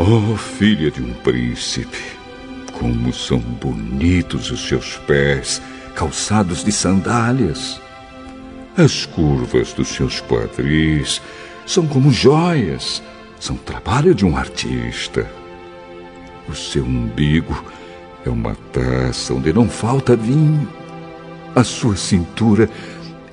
[0.00, 2.02] Oh, filha de um príncipe,
[2.72, 5.62] como são bonitos os seus pés,
[5.94, 7.80] calçados de sandálias.
[8.76, 11.22] As curvas dos seus quadris
[11.64, 13.00] são como joias,
[13.38, 15.30] são trabalho de um artista.
[16.48, 17.64] O seu umbigo
[18.24, 20.68] é uma taça onde não falta vinho.
[21.54, 22.68] A sua cintura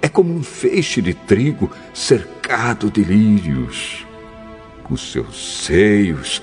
[0.01, 4.05] é como um feixe de trigo cercado de lírios.
[4.89, 6.41] Os seus seios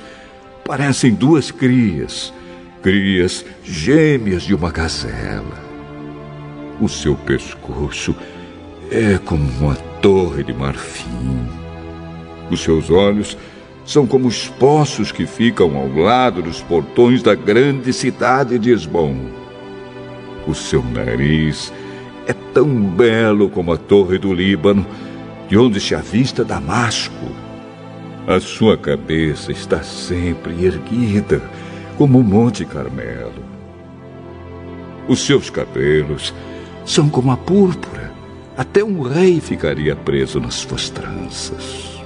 [0.64, 2.32] parecem duas crias,
[2.82, 5.62] crias gêmeas de uma gazela.
[6.80, 8.14] O seu pescoço
[8.90, 11.46] é como uma torre de marfim.
[12.50, 13.36] Os seus olhos
[13.89, 19.16] são como os poços que ficam ao lado dos portões da grande cidade de Esbom.
[20.47, 21.73] O seu nariz
[22.27, 24.86] é tão belo como a torre do Líbano,
[25.48, 27.15] de onde se avista Damasco.
[28.27, 31.40] A sua cabeça está sempre erguida,
[31.97, 33.43] como o Monte Carmelo.
[35.09, 36.35] Os seus cabelos
[36.85, 38.12] são como a púrpura.
[38.55, 41.97] Até um rei ficaria preso nas suas tranças.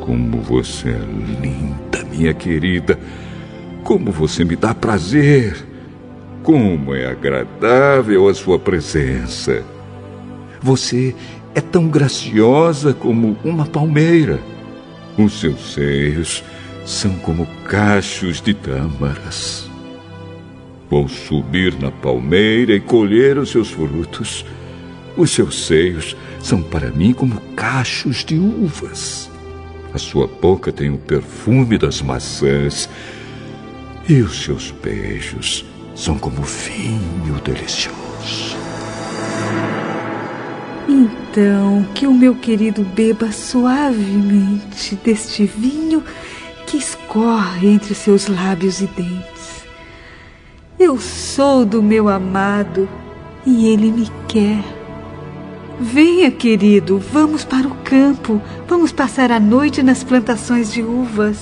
[0.00, 2.98] Como você é linda, minha querida.
[3.84, 5.56] Como você me dá prazer.
[6.42, 9.62] Como é agradável a sua presença.
[10.60, 11.14] Você
[11.54, 14.40] é tão graciosa como uma palmeira.
[15.16, 16.44] Os seus seios
[16.86, 19.68] são como cachos de tâmaras.
[20.88, 24.44] Vou subir na palmeira e colher os seus frutos.
[25.16, 29.30] Os seus seios são para mim como cachos de uvas.
[29.92, 32.88] A sua boca tem o perfume das maçãs.
[34.08, 38.56] E os seus beijos são como vinho delicioso.
[40.88, 46.02] Então, que o meu querido beba suavemente deste vinho
[46.66, 49.64] que escorre entre seus lábios e dentes.
[50.78, 52.88] Eu sou do meu amado
[53.44, 54.77] e ele me quer.
[55.80, 58.42] Venha, querido, vamos para o campo.
[58.66, 61.38] Vamos passar a noite nas plantações de uvas.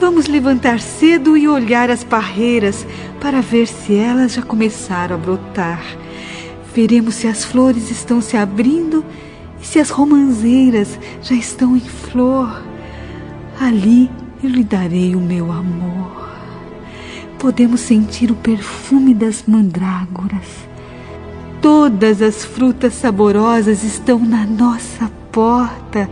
[0.00, 2.84] Vamos levantar cedo e olhar as parreiras
[3.20, 5.84] para ver se elas já começaram a brotar.
[6.74, 9.04] Veremos se as flores estão se abrindo
[9.62, 12.60] e se as romanzeiras já estão em flor.
[13.60, 14.10] Ali
[14.42, 16.28] eu lhe darei o meu amor.
[17.38, 20.75] Podemos sentir o perfume das mandrágoras
[21.68, 26.08] Todas as frutas saborosas estão na nossa porta.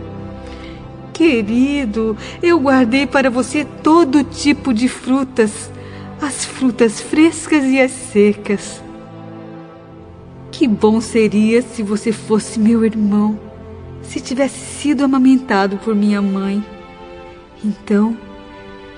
[1.13, 5.71] Querido, eu guardei para você todo tipo de frutas,
[6.21, 8.83] as frutas frescas e as secas.
[10.51, 13.39] Que bom seria se você fosse meu irmão,
[14.01, 16.61] se tivesse sido amamentado por minha mãe.
[17.63, 18.17] Então,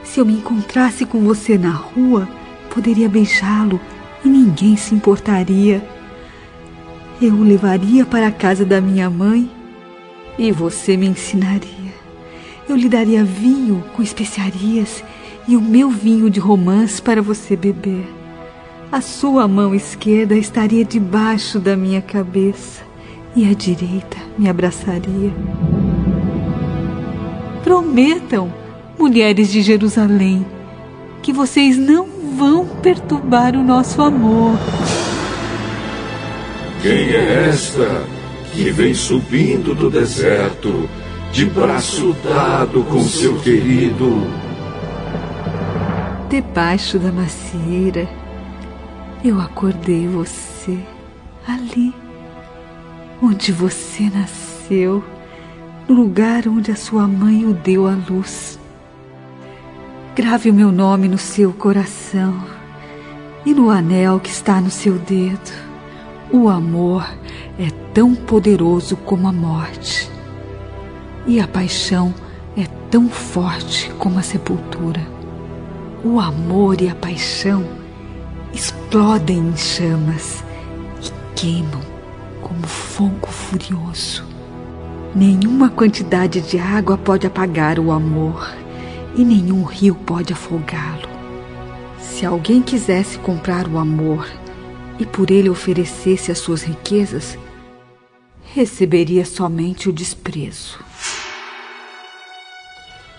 [0.03, 2.27] se eu me encontrasse com você na rua,
[2.73, 3.79] poderia beijá-lo
[4.25, 5.96] e ninguém se importaria.
[7.19, 9.49] Eu o levaria para a casa da minha mãe
[10.37, 11.91] e você me ensinaria.
[12.69, 15.03] Eu lhe daria vinho com especiarias
[15.47, 18.05] e o meu vinho de romance para você beber.
[18.91, 22.83] A sua mão esquerda estaria debaixo da minha cabeça
[23.35, 25.33] e a direita me abraçaria.
[27.63, 28.53] Prometam,
[28.97, 30.45] mulheres de Jerusalém,
[31.23, 32.07] que vocês não
[32.37, 34.55] vão perturbar o nosso amor.
[36.87, 38.05] Quem é esta
[38.53, 40.89] que vem subindo do deserto,
[41.33, 44.25] de braço dado com seu querido?
[46.29, 48.07] Debaixo da macieira,
[49.21, 50.79] eu acordei você
[51.45, 51.93] ali,
[53.21, 55.03] onde você nasceu,
[55.89, 58.57] no lugar onde a sua mãe o deu à luz.
[60.15, 62.41] Grave o meu nome no seu coração
[63.45, 65.66] e no anel que está no seu dedo.
[66.29, 67.07] O amor
[67.57, 70.11] é tão poderoso como a morte,
[71.25, 72.13] e a paixão
[72.57, 74.99] é tão forte como a sepultura.
[76.03, 77.65] O amor e a paixão
[78.53, 80.43] explodem em chamas
[81.01, 81.81] e queimam
[82.41, 84.25] como fogo furioso.
[85.15, 88.53] Nenhuma quantidade de água pode apagar o amor
[89.15, 91.07] e nenhum rio pode afogá-lo.
[92.01, 94.27] Se alguém quisesse comprar o amor
[94.99, 97.37] e por ele oferecesse as suas riquezas,
[98.53, 100.79] receberia somente o desprezo.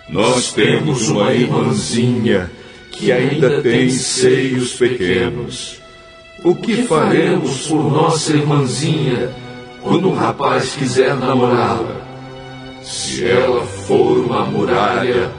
[0.09, 2.51] Nós temos uma irmãzinha
[2.91, 5.81] que ainda tem seios pequenos.
[6.43, 9.31] O que faremos por nossa irmãzinha
[9.83, 12.01] quando um rapaz quiser namorá-la?
[12.83, 15.31] Se ela for uma muralha,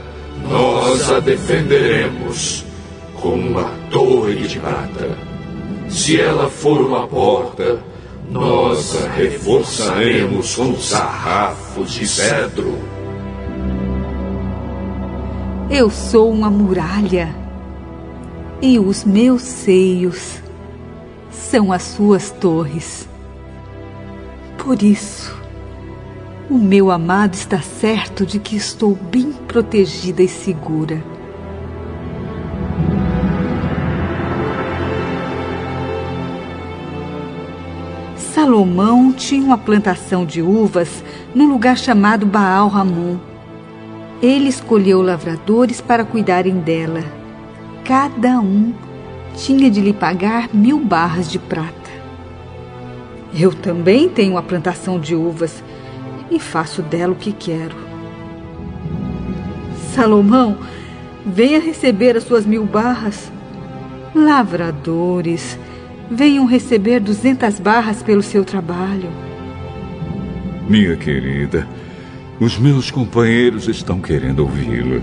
[0.48, 2.64] nós a defenderemos
[3.16, 5.29] com uma torre de prata.
[5.90, 7.84] Se ela for uma porta,
[8.30, 12.78] nós a reforçaremos com sarrafos de cedro.
[15.70, 17.36] Eu sou uma muralha
[18.62, 20.40] e os meus seios
[21.32, 23.10] são as suas torres.
[24.58, 25.36] Por isso,
[26.50, 31.04] o meu amado está certo de que estou bem protegida e segura.
[38.40, 41.04] Salomão tinha uma plantação de uvas
[41.36, 43.18] no lugar chamado Baal Ramon.
[44.22, 47.04] Ele escolheu lavradores para cuidarem dela.
[47.84, 48.74] Cada um
[49.36, 51.92] tinha de lhe pagar mil barras de prata.
[53.38, 55.62] Eu também tenho uma plantação de uvas
[56.32, 57.76] e faço dela o que quero.
[59.94, 60.58] Salomão,
[61.26, 63.30] venha receber as suas mil barras.
[64.16, 65.60] Lavradores,
[66.10, 69.10] venham receber duzentas barras pelo seu trabalho.
[70.68, 71.68] Minha querida,
[72.40, 75.02] os meus companheiros estão querendo ouvi-la.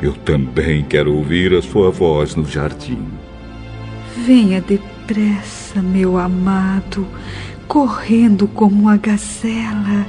[0.00, 3.02] Eu também quero ouvir a sua voz no jardim.
[4.24, 7.06] Venha depressa, meu amado,
[7.66, 10.06] correndo como uma gazela,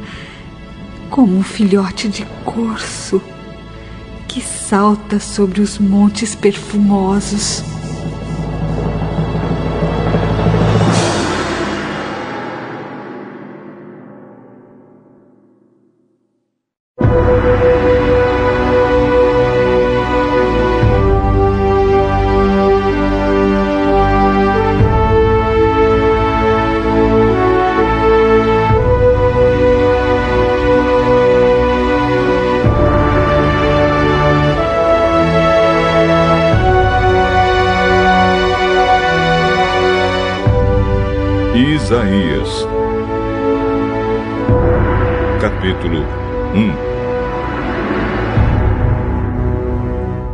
[1.10, 3.22] como um filhote de corso
[4.28, 7.79] que salta sobre os montes perfumosos.
[41.60, 42.66] Isaías,
[45.42, 46.06] capítulo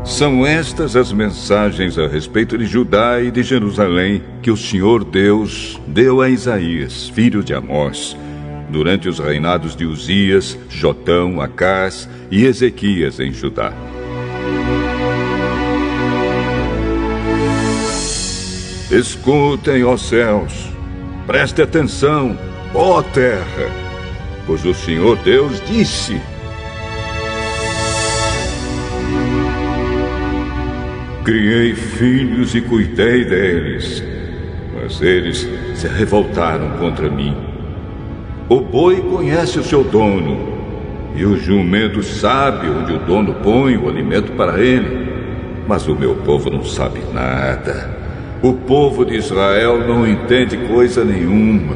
[0.04, 5.04] 1 São estas as mensagens a respeito de Judá e de Jerusalém que o Senhor
[5.04, 8.16] Deus deu a Isaías, filho de Amós,
[8.70, 13.74] durante os reinados de Uzias, Jotão, Acás e Ezequias em Judá.
[18.92, 20.75] Escutem, ó céus,
[21.28, 22.38] Preste atenção,
[22.72, 23.72] ó terra,
[24.46, 26.22] pois o Senhor Deus disse:
[31.24, 34.04] Criei filhos e cuidei deles,
[34.76, 37.36] mas eles se revoltaram contra mim.
[38.48, 40.54] O boi conhece o seu dono,
[41.16, 45.10] e o jumento sabe onde o dono põe o alimento para ele,
[45.68, 47.95] mas o meu povo não sabe nada.
[48.46, 51.76] O povo de Israel não entende coisa nenhuma.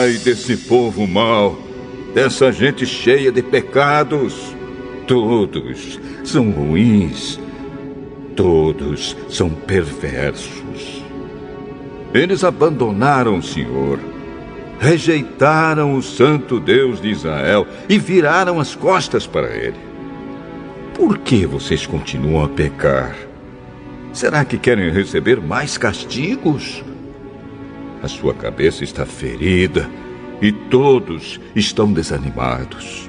[0.00, 1.58] Ai desse povo mau,
[2.14, 4.56] dessa gente cheia de pecados.
[5.06, 7.38] Todos são ruins,
[8.34, 11.04] todos são perversos.
[12.14, 14.00] Eles abandonaram o Senhor,
[14.78, 19.76] rejeitaram o Santo Deus de Israel e viraram as costas para Ele.
[20.94, 23.14] Por que vocês continuam a pecar?
[24.12, 26.82] Será que querem receber mais castigos?
[28.02, 29.88] A sua cabeça está ferida
[30.40, 33.08] e todos estão desanimados.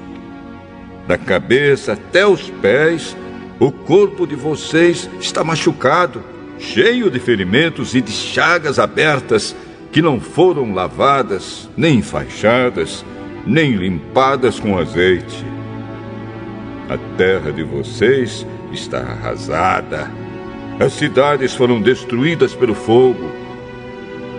[1.06, 3.16] Da cabeça até os pés,
[3.58, 6.22] o corpo de vocês está machucado,
[6.58, 9.56] cheio de ferimentos e de chagas abertas
[9.92, 13.04] que não foram lavadas, nem enfaixadas,
[13.46, 15.44] nem limpadas com azeite.
[16.88, 20.10] A terra de vocês está arrasada
[20.80, 23.30] as cidades foram destruídas pelo fogo.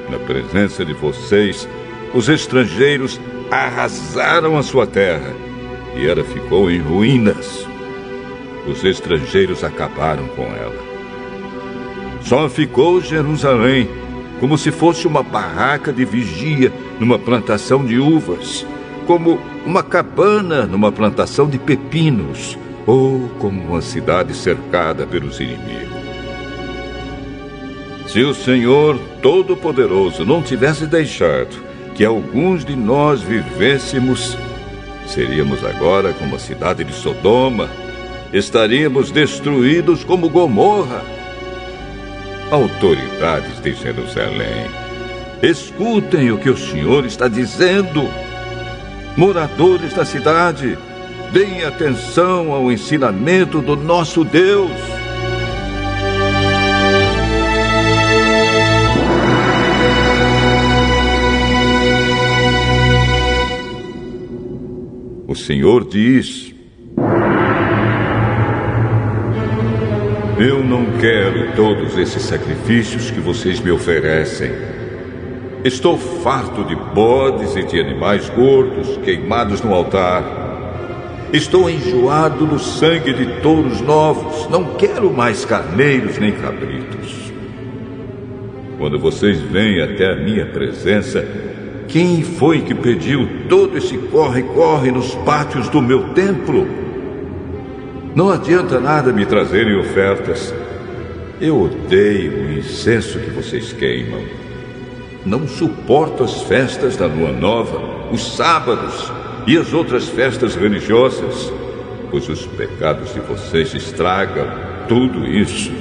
[0.10, 1.70] Na presença de vocês,
[2.16, 3.22] os estrangeiros
[3.52, 5.36] arrasaram a sua terra
[5.96, 7.68] e ela ficou em ruínas.
[8.68, 10.82] Os estrangeiros acabaram com ela.
[12.22, 13.88] Só ficou Jerusalém,
[14.42, 18.66] como se fosse uma barraca de vigia numa plantação de uvas,
[19.06, 22.58] como uma cabana numa plantação de pepinos,
[22.88, 26.02] ou como uma cidade cercada pelos inimigos.
[28.08, 31.56] Se o Senhor Todo-Poderoso não tivesse deixado
[31.94, 34.36] que alguns de nós vivêssemos,
[35.06, 37.70] seríamos agora como a cidade de Sodoma,
[38.34, 41.21] estaríamos destruídos como Gomorra.
[42.52, 44.70] Autoridades de Jerusalém,
[45.42, 48.04] escutem o que o Senhor está dizendo.
[49.16, 50.78] Moradores da cidade,
[51.32, 54.70] deem atenção ao ensinamento do nosso Deus.
[65.26, 66.51] O Senhor diz:
[70.42, 74.52] Eu não quero todos esses sacrifícios que vocês me oferecem.
[75.64, 81.30] Estou farto de bodes e de animais gordos queimados no altar.
[81.32, 84.50] Estou enjoado do sangue de touros novos.
[84.50, 87.32] Não quero mais carneiros nem cabritos.
[88.80, 91.24] Quando vocês vêm até a minha presença,
[91.88, 96.81] quem foi que pediu todo esse corre-corre nos pátios do meu templo?
[98.14, 100.54] Não adianta nada me trazerem ofertas.
[101.40, 104.22] Eu odeio o incenso que vocês queimam.
[105.26, 107.80] Não suporto as festas da lua nova,
[108.12, 109.12] os sábados
[109.48, 111.54] e as outras festas religiosas,
[112.10, 114.48] pois os pecados de vocês estragam
[114.88, 115.72] tudo isso.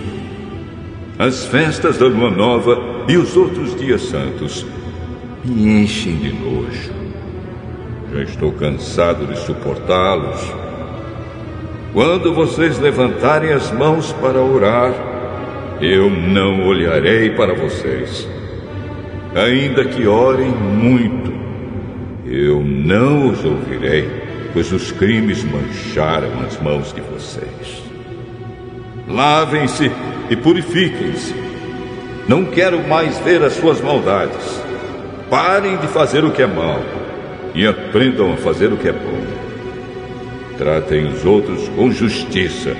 [1.19, 2.79] As festas da lua nova
[3.09, 4.65] e os outros dias santos
[5.45, 6.93] me enchem de nojo.
[8.13, 10.60] Já estou cansado de suportá-los.
[11.93, 14.95] Quando vocês levantarem as mãos para orar,
[15.81, 18.29] eu não olharei para vocês.
[19.35, 21.33] Ainda que orem muito,
[22.25, 24.09] eu não os ouvirei,
[24.53, 27.83] pois os crimes mancharam as mãos de vocês.
[29.09, 29.91] Lavem-se
[30.31, 31.35] e purifiquem-se.
[32.29, 34.63] Não quero mais ver as suas maldades.
[35.29, 36.81] Parem de fazer o que é mal
[37.53, 39.20] e aprendam a fazer o que é bom.
[40.61, 42.77] Tratem os outros com justiça.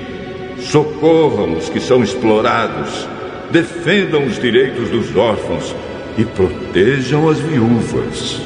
[0.59, 3.07] Socorram os que são explorados.
[3.49, 5.75] Defendam os direitos dos órfãos
[6.15, 8.39] e protejam as viúvas.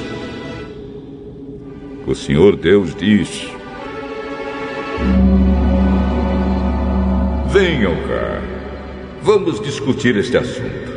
[2.07, 3.45] O Senhor Deus diz:
[7.51, 8.41] Venham cá.
[9.21, 10.95] Vamos discutir este assunto.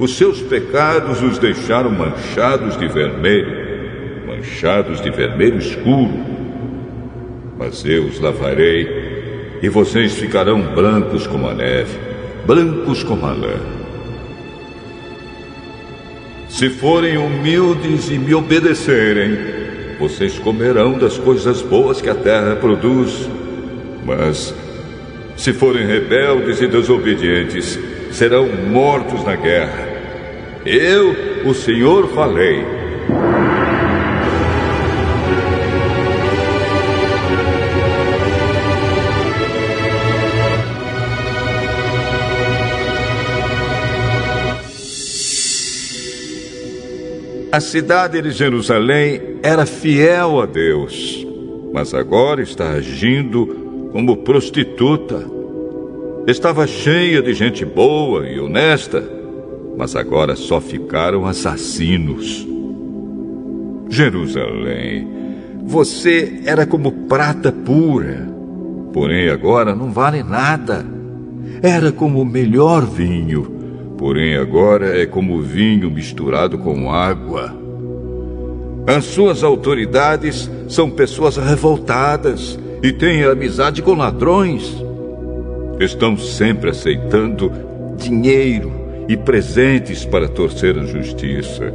[0.00, 6.35] Os seus pecados os deixaram manchados de vermelho, manchados de vermelho escuro.
[7.58, 11.98] Mas eu os lavarei, e vocês ficarão brancos como a neve,
[12.46, 13.56] brancos como a lã.
[16.48, 19.36] Se forem humildes e me obedecerem,
[19.98, 23.28] vocês comerão das coisas boas que a terra produz.
[24.04, 24.54] Mas,
[25.36, 27.78] se forem rebeldes e desobedientes,
[28.10, 29.88] serão mortos na guerra.
[30.64, 31.14] Eu,
[31.44, 32.64] o Senhor, falei.
[47.56, 51.26] A cidade de Jerusalém era fiel a Deus,
[51.72, 55.24] mas agora está agindo como prostituta
[56.26, 59.02] Estava cheia de gente boa e honesta,
[59.74, 62.46] mas agora só ficaram assassinos.
[63.88, 65.08] Jerusalém,
[65.64, 68.28] você era como prata pura,
[68.92, 70.84] porém agora não vale nada.
[71.62, 73.55] Era como o melhor vinho,
[73.98, 77.54] porém agora é como vinho misturado com água.
[78.86, 84.76] As suas autoridades são pessoas revoltadas e têm amizade com ladrões.
[85.80, 87.50] Estão sempre aceitando
[87.96, 88.72] dinheiro
[89.08, 91.72] e presentes para torcer a justiça.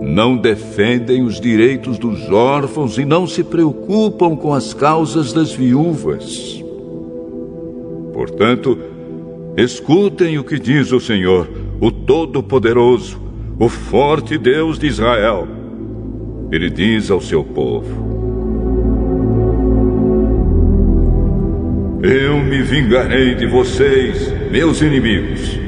[0.00, 6.62] Não defendem os direitos dos órfãos e não se preocupam com as causas das viúvas.
[8.12, 8.78] Portanto,
[9.56, 11.48] escutem o que diz o Senhor,
[11.80, 13.20] o Todo-Poderoso,
[13.58, 15.46] o forte Deus de Israel.
[16.50, 18.14] Ele diz ao seu povo:
[22.02, 25.58] Eu me vingarei de vocês, meus inimigos.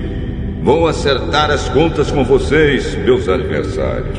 [0.63, 4.19] Vou acertar as contas com vocês, meus adversários.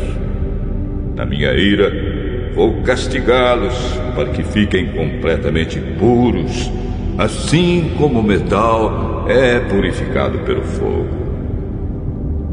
[1.14, 3.76] Na minha ira, vou castigá-los
[4.16, 6.72] para que fiquem completamente puros,
[7.18, 11.28] assim como o metal é purificado pelo fogo.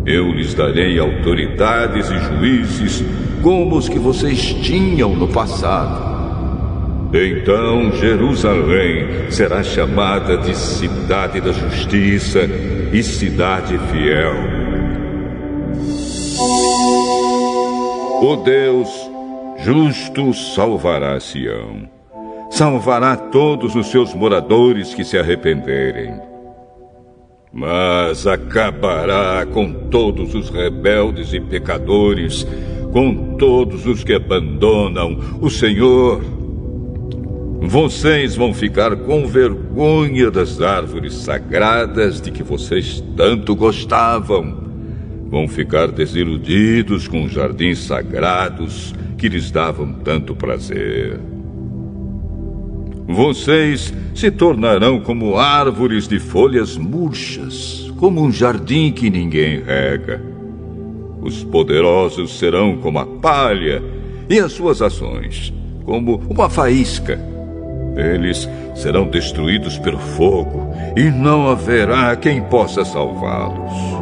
[0.07, 3.05] Eu lhes darei autoridades e juízes
[3.43, 6.15] como os que vocês tinham no passado
[7.17, 12.41] então Jerusalém será chamada de Cidade da Justiça
[12.93, 14.35] e Cidade Fiel.
[18.21, 18.89] O Deus
[19.59, 21.89] justo salvará Sião,
[22.51, 26.34] salvará todos os seus moradores que se arrependerem.
[27.55, 32.45] Mas acabará com todos os rebeldes e pecadores,
[32.93, 36.21] com todos os que abandonam o Senhor
[37.67, 44.63] vocês vão ficar com vergonha das árvores sagradas de que vocês tanto gostavam.
[45.29, 51.19] Vão ficar desiludidos com os jardins sagrados que lhes davam tanto prazer.
[53.07, 60.23] Vocês se tornarão como árvores de folhas murchas, como um jardim que ninguém rega.
[61.21, 63.83] Os poderosos serão como a palha
[64.29, 65.53] e as suas ações,
[65.85, 67.35] como uma faísca
[67.97, 73.94] eles serão destruídos pelo fogo e não haverá quem possa salvá-los.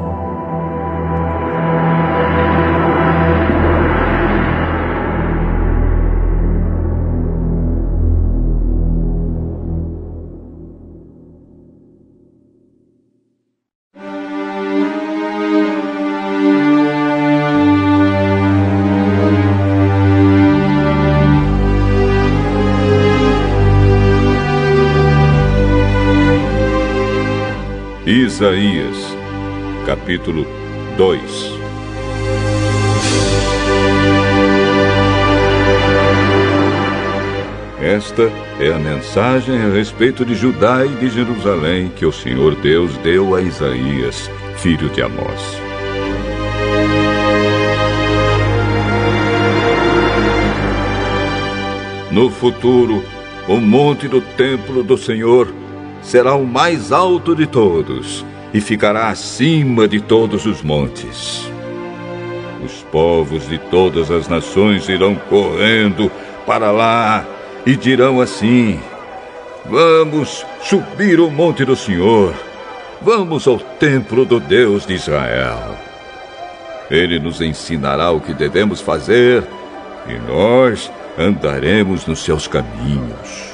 [28.43, 28.97] Isaías,
[29.87, 30.45] capítulo
[30.97, 31.21] 2
[37.81, 38.23] Esta
[38.59, 43.37] é a mensagem a respeito de Judá e de Jerusalém que o Senhor Deus deu
[43.37, 45.57] a Isaías, filho de Amós.
[52.11, 53.05] No futuro,
[53.47, 55.55] o monte do templo do Senhor
[56.03, 61.51] será o mais alto de todos e ficará acima de todos os montes.
[62.65, 66.11] Os povos de todas as nações irão correndo
[66.47, 67.25] para lá
[67.67, 68.79] e dirão assim:
[69.65, 72.35] Vamos subir o monte do Senhor,
[73.01, 75.77] vamos ao templo do Deus de Israel.
[76.91, 79.43] Ele nos ensinará o que devemos fazer
[80.07, 83.52] e nós andaremos nos seus caminhos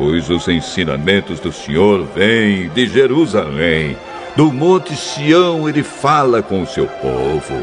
[0.00, 3.94] pois os ensinamentos do Senhor vêm de Jerusalém.
[4.34, 7.62] Do Monte Sião ele fala com o seu povo.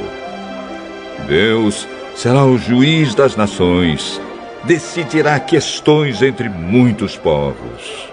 [1.27, 4.21] Deus será o juiz das nações,
[4.65, 8.07] decidirá questões entre muitos povos.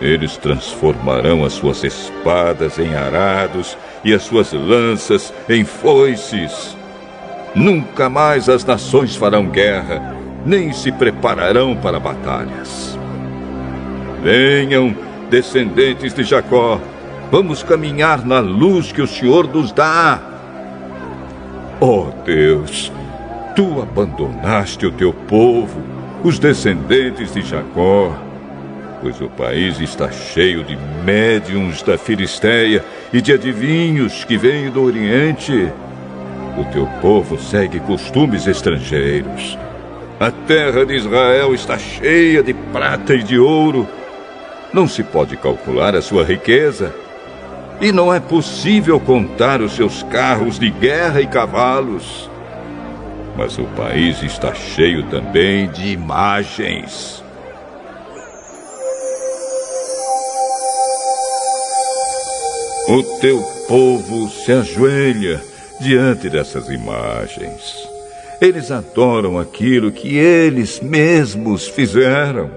[0.00, 6.76] Eles transformarão as suas espadas em arados e as suas lanças em foices.
[7.54, 12.95] Nunca mais as nações farão guerra, nem se prepararão para batalhas.
[14.26, 14.92] Venham,
[15.30, 16.80] descendentes de Jacó,
[17.30, 20.20] vamos caminhar na luz que o Senhor nos dá.
[21.78, 22.90] Oh Deus,
[23.54, 25.80] tu abandonaste o teu povo,
[26.24, 28.16] os descendentes de Jacó,
[29.00, 34.82] pois o país está cheio de médiums da Filisteia e de adivinhos que vêm do
[34.82, 35.72] Oriente.
[36.58, 39.56] O teu povo segue costumes estrangeiros.
[40.18, 43.86] A terra de Israel está cheia de prata e de ouro
[44.76, 46.94] não se pode calcular a sua riqueza.
[47.80, 52.28] E não é possível contar os seus carros de guerra e cavalos.
[53.38, 57.24] Mas o país está cheio também de imagens.
[62.86, 65.42] O teu povo se ajoelha
[65.80, 67.88] diante dessas imagens.
[68.42, 72.50] Eles adoram aquilo que eles mesmos fizeram.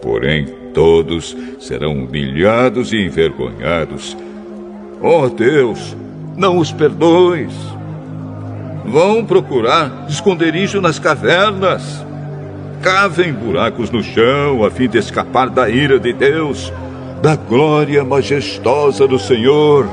[0.00, 4.16] Porém, todos serão humilhados e envergonhados.
[5.00, 5.96] Oh Deus,
[6.36, 7.52] não os perdoes.
[8.84, 12.04] Vão procurar esconderijo nas cavernas.
[12.82, 16.72] Cavem buracos no chão a fim de escapar da ira de Deus,
[17.22, 19.88] da glória majestosa do Senhor.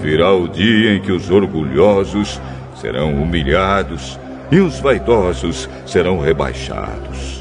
[0.00, 2.40] Virá o dia em que os orgulhosos
[2.80, 4.18] serão humilhados
[4.50, 7.35] e os vaidosos serão rebaixados.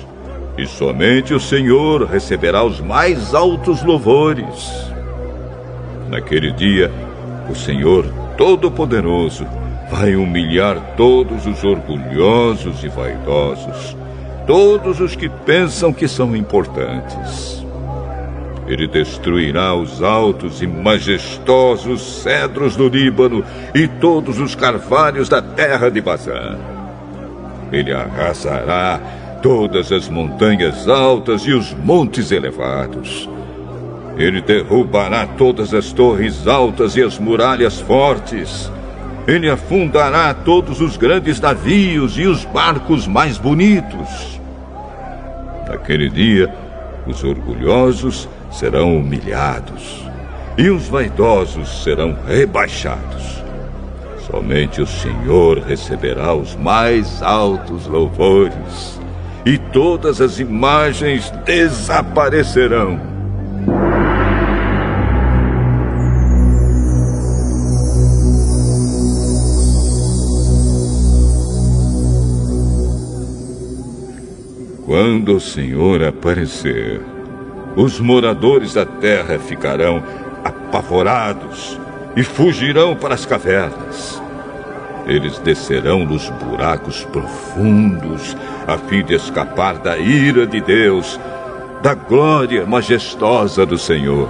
[0.57, 4.91] E somente o Senhor receberá os mais altos louvores.
[6.09, 6.91] Naquele dia,
[7.49, 8.05] o Senhor
[8.37, 9.45] Todo-Poderoso
[9.91, 13.97] vai humilhar todos os orgulhosos e vaidosos,
[14.47, 17.65] todos os que pensam que são importantes.
[18.67, 23.43] Ele destruirá os altos e majestosos cedros do Líbano
[23.75, 26.57] e todos os carvalhos da terra de Bazã.
[27.71, 28.99] Ele arrasará
[29.45, 33.29] todas as montanhas altas e os montes elevados.
[34.17, 38.71] Ele derrubará todas as torres altas e as muralhas fortes.
[39.27, 44.41] Ele afundará todos os grandes navios e os barcos mais bonitos.
[45.67, 46.51] Naquele dia,
[47.05, 50.03] os orgulhosos serão humilhados
[50.57, 53.43] e os vaidosos serão rebaixados.
[54.25, 58.94] Somente o Senhor receberá os mais altos louvores
[59.45, 62.99] e todas as imagens desaparecerão.
[74.85, 77.01] Quando o Senhor aparecer,
[77.75, 80.01] os moradores da terra ficarão
[80.43, 81.79] apavorados
[82.15, 84.24] e fugirão para as cavernas.
[85.07, 88.35] Eles descerão nos buracos profundos
[88.67, 91.19] a fim de escapar da ira de Deus,
[91.81, 94.29] da glória majestosa do Senhor.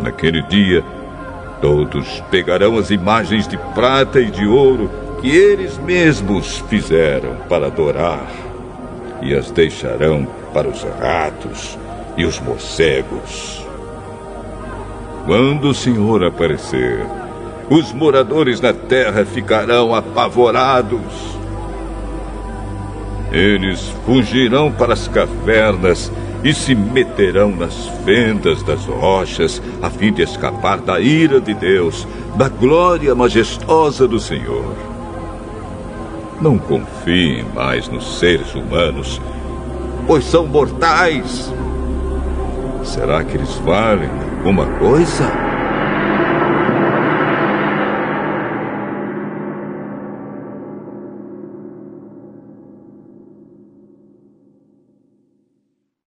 [0.00, 0.84] Naquele dia,
[1.60, 4.90] todos pegarão as imagens de prata e de ouro
[5.20, 8.26] que eles mesmos fizeram para adorar
[9.22, 11.78] e as deixarão para os ratos
[12.16, 13.64] e os morcegos.
[15.24, 17.06] Quando o Senhor aparecer,
[17.70, 21.34] os moradores da terra ficarão apavorados.
[23.32, 26.12] Eles fugirão para as cavernas
[26.44, 32.06] e se meterão nas fendas das rochas a fim de escapar da ira de Deus,
[32.36, 34.74] da glória majestosa do Senhor.
[36.40, 39.20] Não confiem mais nos seres humanos,
[40.06, 41.52] pois são mortais.
[42.84, 45.53] Será que eles valem alguma coisa?